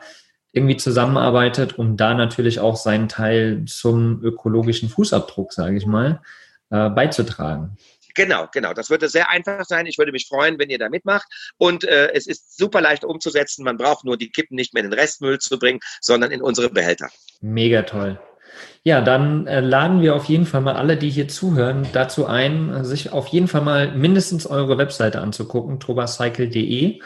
irgendwie 0.54 0.78
zusammenarbeitet, 0.78 1.78
um 1.78 1.98
da 1.98 2.14
natürlich 2.14 2.60
auch 2.60 2.76
seinen 2.76 3.08
Teil 3.08 3.64
zum 3.66 4.22
ökologischen 4.24 4.90
Fußabdruck, 4.90 5.54
sage 5.54 5.78
ich 5.78 5.86
mal, 5.86 6.22
äh, 6.70 6.90
beizutragen. 6.90 7.78
Genau, 8.14 8.48
genau. 8.52 8.74
Das 8.74 8.90
würde 8.90 9.08
sehr 9.08 9.30
einfach 9.30 9.66
sein. 9.66 9.86
Ich 9.86 9.98
würde 9.98 10.12
mich 10.12 10.28
freuen, 10.28 10.60
wenn 10.60 10.70
ihr 10.70 10.80
da 10.80 10.90
mitmacht. 10.90 11.28
Und 11.58 11.86
äh, 11.86 12.12
es 12.14 12.28
ist 12.28 12.58
super 12.58 12.82
leicht 12.82 13.06
umzusetzen. 13.06 13.64
Man 13.64 13.78
braucht 13.78 14.04
nur 14.04 14.18
die 14.18 14.30
Kippen 14.30 14.56
nicht 14.56 14.74
mehr 14.74 14.84
in 14.84 14.90
den 14.90 15.00
Restmüll 15.00 15.40
zu 15.40 15.58
bringen, 15.58 15.80
sondern 16.02 16.32
in 16.32 16.42
unsere 16.42 16.70
Behälter. 16.70 17.10
Mega 17.40 17.84
toll. 17.84 18.20
Ja, 18.84 19.00
dann 19.02 19.48
äh, 19.48 19.62
laden 19.62 20.02
wir 20.02 20.16
auf 20.16 20.26
jeden 20.26 20.46
Fall 20.46 20.62
mal 20.62 20.76
alle, 20.76 20.98
die 20.98 21.10
hier 21.10 21.28
zuhören, 21.28 21.88
dazu 21.94 22.26
ein, 22.26 22.84
sich 22.84 23.12
auf 23.12 23.28
jeden 23.28 23.48
Fall 23.48 23.62
mal 23.62 23.96
mindestens 23.96 24.46
eure 24.46 24.78
Webseite 24.78 25.22
anzugucken, 25.22 25.80
tobacycle.de 25.80 26.98
äh, 26.98 27.02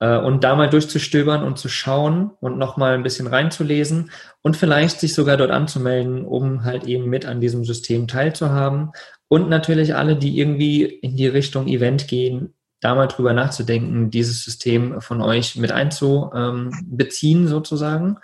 und 0.00 0.44
da 0.44 0.54
mal 0.54 0.70
durchzustöbern 0.70 1.42
und 1.42 1.58
zu 1.58 1.68
schauen 1.68 2.30
und 2.40 2.56
nochmal 2.56 2.94
ein 2.94 3.02
bisschen 3.02 3.26
reinzulesen 3.26 4.10
und 4.42 4.56
vielleicht 4.56 5.00
sich 5.00 5.12
sogar 5.12 5.36
dort 5.36 5.50
anzumelden, 5.50 6.24
um 6.24 6.64
halt 6.64 6.84
eben 6.84 7.06
mit 7.06 7.26
an 7.26 7.40
diesem 7.40 7.64
System 7.64 8.06
teilzuhaben. 8.06 8.92
Und 9.26 9.48
natürlich 9.48 9.96
alle, 9.96 10.16
die 10.16 10.38
irgendwie 10.38 10.84
in 10.84 11.16
die 11.16 11.26
Richtung 11.26 11.66
Event 11.66 12.06
gehen, 12.06 12.54
da 12.80 12.94
mal 12.94 13.08
drüber 13.08 13.32
nachzudenken, 13.32 14.10
dieses 14.10 14.44
System 14.44 15.00
von 15.00 15.20
euch 15.20 15.56
mit 15.56 15.72
einzubeziehen 15.72 17.48
sozusagen. 17.48 18.18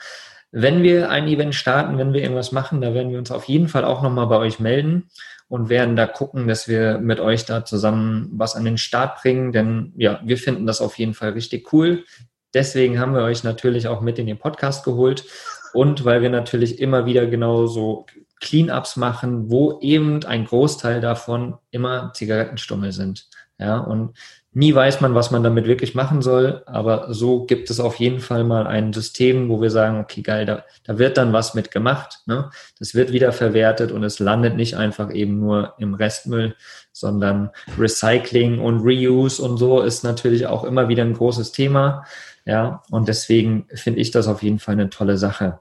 Wenn 0.52 0.84
wir 0.84 1.10
ein 1.10 1.26
Event 1.26 1.56
starten, 1.56 1.98
wenn 1.98 2.12
wir 2.12 2.22
irgendwas 2.22 2.52
machen, 2.52 2.80
da 2.80 2.94
werden 2.94 3.10
wir 3.10 3.18
uns 3.18 3.32
auf 3.32 3.44
jeden 3.44 3.66
Fall 3.66 3.84
auch 3.84 4.02
nochmal 4.02 4.28
bei 4.28 4.36
euch 4.36 4.60
melden 4.60 5.08
und 5.54 5.68
werden 5.68 5.94
da 5.94 6.08
gucken, 6.08 6.48
dass 6.48 6.66
wir 6.66 6.98
mit 6.98 7.20
euch 7.20 7.44
da 7.44 7.64
zusammen 7.64 8.28
was 8.32 8.56
an 8.56 8.64
den 8.64 8.76
Start 8.76 9.22
bringen, 9.22 9.52
denn 9.52 9.92
ja, 9.96 10.20
wir 10.24 10.36
finden 10.36 10.66
das 10.66 10.80
auf 10.80 10.98
jeden 10.98 11.14
Fall 11.14 11.30
richtig 11.30 11.72
cool. 11.72 12.04
Deswegen 12.52 12.98
haben 12.98 13.14
wir 13.14 13.22
euch 13.22 13.44
natürlich 13.44 13.86
auch 13.86 14.00
mit 14.00 14.18
in 14.18 14.26
den 14.26 14.36
Podcast 14.36 14.84
geholt 14.84 15.24
und 15.72 16.04
weil 16.04 16.22
wir 16.22 16.30
natürlich 16.30 16.80
immer 16.80 17.06
wieder 17.06 17.28
genau 17.28 17.66
so 17.66 18.04
Cleanups 18.40 18.96
machen, 18.96 19.48
wo 19.48 19.78
eben 19.80 20.24
ein 20.24 20.44
Großteil 20.44 21.00
davon 21.00 21.56
immer 21.70 22.12
Zigarettenstummel 22.12 22.90
sind. 22.90 23.28
Ja, 23.56 23.78
und 23.78 24.18
Nie 24.56 24.72
weiß 24.72 25.00
man, 25.00 25.16
was 25.16 25.32
man 25.32 25.42
damit 25.42 25.66
wirklich 25.66 25.96
machen 25.96 26.22
soll, 26.22 26.62
aber 26.66 27.12
so 27.12 27.44
gibt 27.44 27.70
es 27.70 27.80
auf 27.80 27.96
jeden 27.96 28.20
Fall 28.20 28.44
mal 28.44 28.68
ein 28.68 28.92
System, 28.92 29.48
wo 29.48 29.60
wir 29.60 29.70
sagen, 29.70 29.98
okay, 29.98 30.22
geil, 30.22 30.46
da, 30.46 30.64
da 30.84 30.96
wird 30.96 31.16
dann 31.18 31.32
was 31.32 31.54
mit 31.54 31.72
gemacht. 31.72 32.20
Ne? 32.26 32.50
Das 32.78 32.94
wird 32.94 33.10
wieder 33.10 33.32
verwertet 33.32 33.90
und 33.90 34.04
es 34.04 34.20
landet 34.20 34.54
nicht 34.54 34.76
einfach 34.76 35.12
eben 35.12 35.40
nur 35.40 35.74
im 35.78 35.94
Restmüll, 35.94 36.54
sondern 36.92 37.50
Recycling 37.76 38.60
und 38.60 38.80
Reuse 38.80 39.42
und 39.42 39.58
so 39.58 39.82
ist 39.82 40.04
natürlich 40.04 40.46
auch 40.46 40.62
immer 40.62 40.88
wieder 40.88 41.02
ein 41.02 41.14
großes 41.14 41.50
Thema. 41.50 42.04
Ja, 42.44 42.82
und 42.90 43.08
deswegen 43.08 43.66
finde 43.74 44.00
ich 44.00 44.12
das 44.12 44.28
auf 44.28 44.42
jeden 44.42 44.60
Fall 44.60 44.74
eine 44.74 44.88
tolle 44.88 45.18
Sache. 45.18 45.58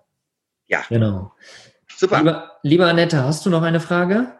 Ja. 0.68 0.84
Genau. 0.90 1.32
Super. 1.96 2.20
Lieber, 2.20 2.52
lieber 2.62 2.88
Annette, 2.88 3.24
hast 3.24 3.46
du 3.46 3.50
noch 3.50 3.64
eine 3.64 3.80
Frage? 3.80 4.34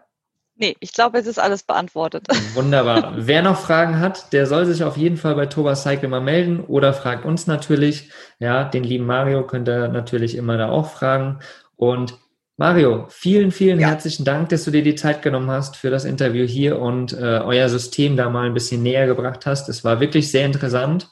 Nee, 0.56 0.76
ich 0.78 0.92
glaube, 0.92 1.18
es 1.18 1.26
ist 1.26 1.38
alles 1.38 1.64
beantwortet. 1.64 2.26
Wunderbar. 2.54 3.14
Wer 3.16 3.42
noch 3.42 3.60
Fragen 3.60 3.98
hat, 3.98 4.32
der 4.32 4.46
soll 4.46 4.66
sich 4.66 4.84
auf 4.84 4.96
jeden 4.96 5.16
Fall 5.16 5.34
bei 5.34 5.46
Thomas 5.46 5.82
Cycle 5.82 6.08
mal 6.08 6.20
melden 6.20 6.60
oder 6.60 6.92
fragt 6.92 7.24
uns 7.24 7.46
natürlich. 7.46 8.10
Ja, 8.38 8.64
den 8.64 8.84
lieben 8.84 9.06
Mario 9.06 9.46
könnt 9.46 9.68
ihr 9.68 9.88
natürlich 9.88 10.36
immer 10.36 10.56
da 10.56 10.68
auch 10.68 10.90
fragen. 10.90 11.40
Und 11.76 12.14
Mario, 12.56 13.06
vielen, 13.08 13.50
vielen 13.50 13.80
Ja. 13.80 13.88
herzlichen 13.88 14.24
Dank, 14.24 14.48
dass 14.50 14.62
du 14.64 14.70
dir 14.70 14.84
die 14.84 14.94
Zeit 14.94 15.22
genommen 15.22 15.50
hast 15.50 15.76
für 15.76 15.90
das 15.90 16.04
Interview 16.04 16.46
hier 16.46 16.78
und 16.78 17.12
äh, 17.12 17.40
euer 17.42 17.68
System 17.68 18.16
da 18.16 18.30
mal 18.30 18.46
ein 18.46 18.54
bisschen 18.54 18.80
näher 18.80 19.06
gebracht 19.08 19.46
hast. 19.46 19.68
Es 19.68 19.82
war 19.82 19.98
wirklich 19.98 20.30
sehr 20.30 20.46
interessant. 20.46 21.10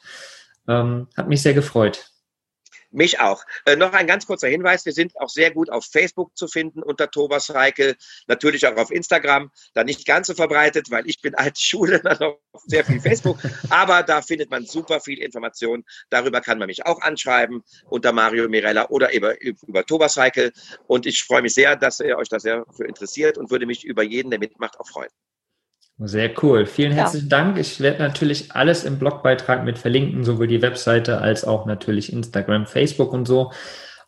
Ähm, 0.69 1.09
hat 1.17 1.29
mich 1.29 1.43
sehr 1.43 1.55
gefreut. 1.55 2.12
Mich 2.93 3.21
auch. 3.21 3.45
Äh, 3.65 3.77
noch 3.77 3.95
ein 3.95 4.07
ganz 4.07 4.27
kurzer 4.27 4.49
Hinweis. 4.49 4.85
Wir 4.85 4.93
sind 4.93 5.19
auch 5.19 5.31
sehr 5.31 5.51
gut 5.51 5.71
auf 5.71 5.87
Facebook 5.91 6.37
zu 6.37 6.47
finden 6.47 6.83
unter 6.83 7.11
Thomas 7.11 7.53
Reikel. 7.53 7.97
Natürlich 8.27 8.67
auch 8.67 8.77
auf 8.77 8.91
Instagram. 8.91 9.51
Da 9.73 9.83
nicht 9.83 10.07
ganz 10.07 10.27
so 10.27 10.35
verbreitet, 10.35 10.91
weil 10.91 11.09
ich 11.09 11.21
bin 11.23 11.35
alte 11.35 11.61
Schule, 11.61 12.01
dann 12.05 12.19
noch 12.19 12.39
sehr 12.67 12.85
viel 12.85 13.01
Facebook. 13.01 13.39
Aber 13.71 14.03
da 14.03 14.21
findet 14.21 14.51
man 14.51 14.67
super 14.67 15.01
viel 15.01 15.19
Information. 15.21 15.85
Darüber 16.11 16.43
kann 16.43 16.59
man 16.59 16.67
mich 16.67 16.85
auch 16.85 17.01
anschreiben 17.01 17.63
unter 17.89 18.13
Mario 18.13 18.49
Mirella 18.49 18.91
oder 18.91 19.15
über, 19.15 19.41
über 19.41 19.87
Thomas 19.87 20.19
Reikel. 20.19 20.53
Und 20.87 21.07
ich 21.07 21.23
freue 21.23 21.43
mich 21.43 21.55
sehr, 21.55 21.77
dass 21.77 22.01
ihr 22.01 22.19
euch 22.19 22.29
da 22.29 22.39
sehr 22.39 22.67
für 22.77 22.85
interessiert 22.85 23.39
und 23.39 23.51
würde 23.51 23.65
mich 23.65 23.85
über 23.85 24.03
jeden, 24.03 24.31
der 24.31 24.39
mitmacht, 24.39 24.79
auch 24.79 24.89
freuen. 24.89 25.11
Sehr 25.99 26.31
cool. 26.43 26.67
Vielen 26.67 26.93
Ja. 26.93 27.03
herzlichen 27.05 27.29
Dank. 27.29 27.59
Ich 27.59 27.81
werde 27.81 28.03
natürlich 28.03 28.53
alles 28.53 28.85
im 28.85 28.99
Blogbeitrag 28.99 29.65
mit 29.65 29.79
verlinken, 29.79 30.25
sowohl 30.25 30.47
die 30.49 30.63
Webseite 30.63 31.19
als 31.19 31.45
auch 31.45 31.67
natürlich 31.67 32.13
Instagram, 32.13 32.67
Facebook 32.67 33.13
und 33.13 33.27
so. 33.27 33.53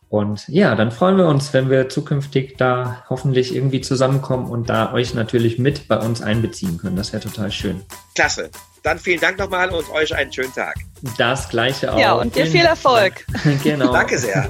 Und 0.07 0.47
ja, 0.47 0.75
dann 0.75 0.91
freuen 0.91 1.17
wir 1.17 1.27
uns, 1.27 1.51
wenn 1.53 1.69
wir 1.69 1.89
zukünftig 1.89 2.55
da 2.57 3.03
hoffentlich 3.09 3.55
irgendwie 3.55 3.81
zusammenkommen 3.81 4.49
und 4.49 4.69
da 4.69 4.93
euch 4.93 5.13
natürlich 5.13 5.57
mit 5.57 5.87
bei 5.87 5.97
uns 5.97 6.21
einbeziehen 6.21 6.77
können. 6.77 6.95
Das 6.95 7.11
wäre 7.11 7.23
total 7.23 7.51
schön. 7.51 7.81
Klasse. 8.13 8.49
Dann 8.83 8.99
vielen 8.99 9.19
Dank 9.19 9.39
nochmal 9.39 9.71
und 9.71 9.89
euch 9.91 10.15
einen 10.15 10.31
schönen 10.31 10.53
Tag. 10.53 10.75
Das 11.17 11.49
gleiche 11.49 11.91
auch. 11.91 11.99
Ja, 11.99 12.13
und 12.13 12.35
dir 12.35 12.45
viel 12.45 12.65
Erfolg. 12.65 13.25
Genau. 13.63 13.91
Danke 13.91 14.17
sehr. 14.19 14.47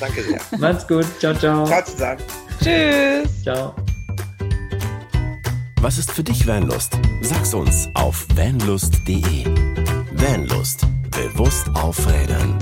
Danke 0.00 0.22
sehr. 0.22 0.40
Macht's 0.58 0.88
gut. 0.88 1.04
Ciao, 1.18 1.34
ciao. 1.34 1.66
Ciao 1.66 1.84
zusammen. 1.84 2.20
Tschüss. 2.62 3.42
Ciao. 3.42 3.74
Was 5.86 5.98
ist 5.98 6.10
für 6.10 6.24
dich 6.24 6.48
Vanlust? 6.48 6.98
Sag's 7.20 7.54
uns 7.54 7.88
auf 7.94 8.26
vanlust.de. 8.34 9.44
Vanlust. 10.14 10.84
Bewusst 11.12 11.68
aufrädern. 11.74 12.58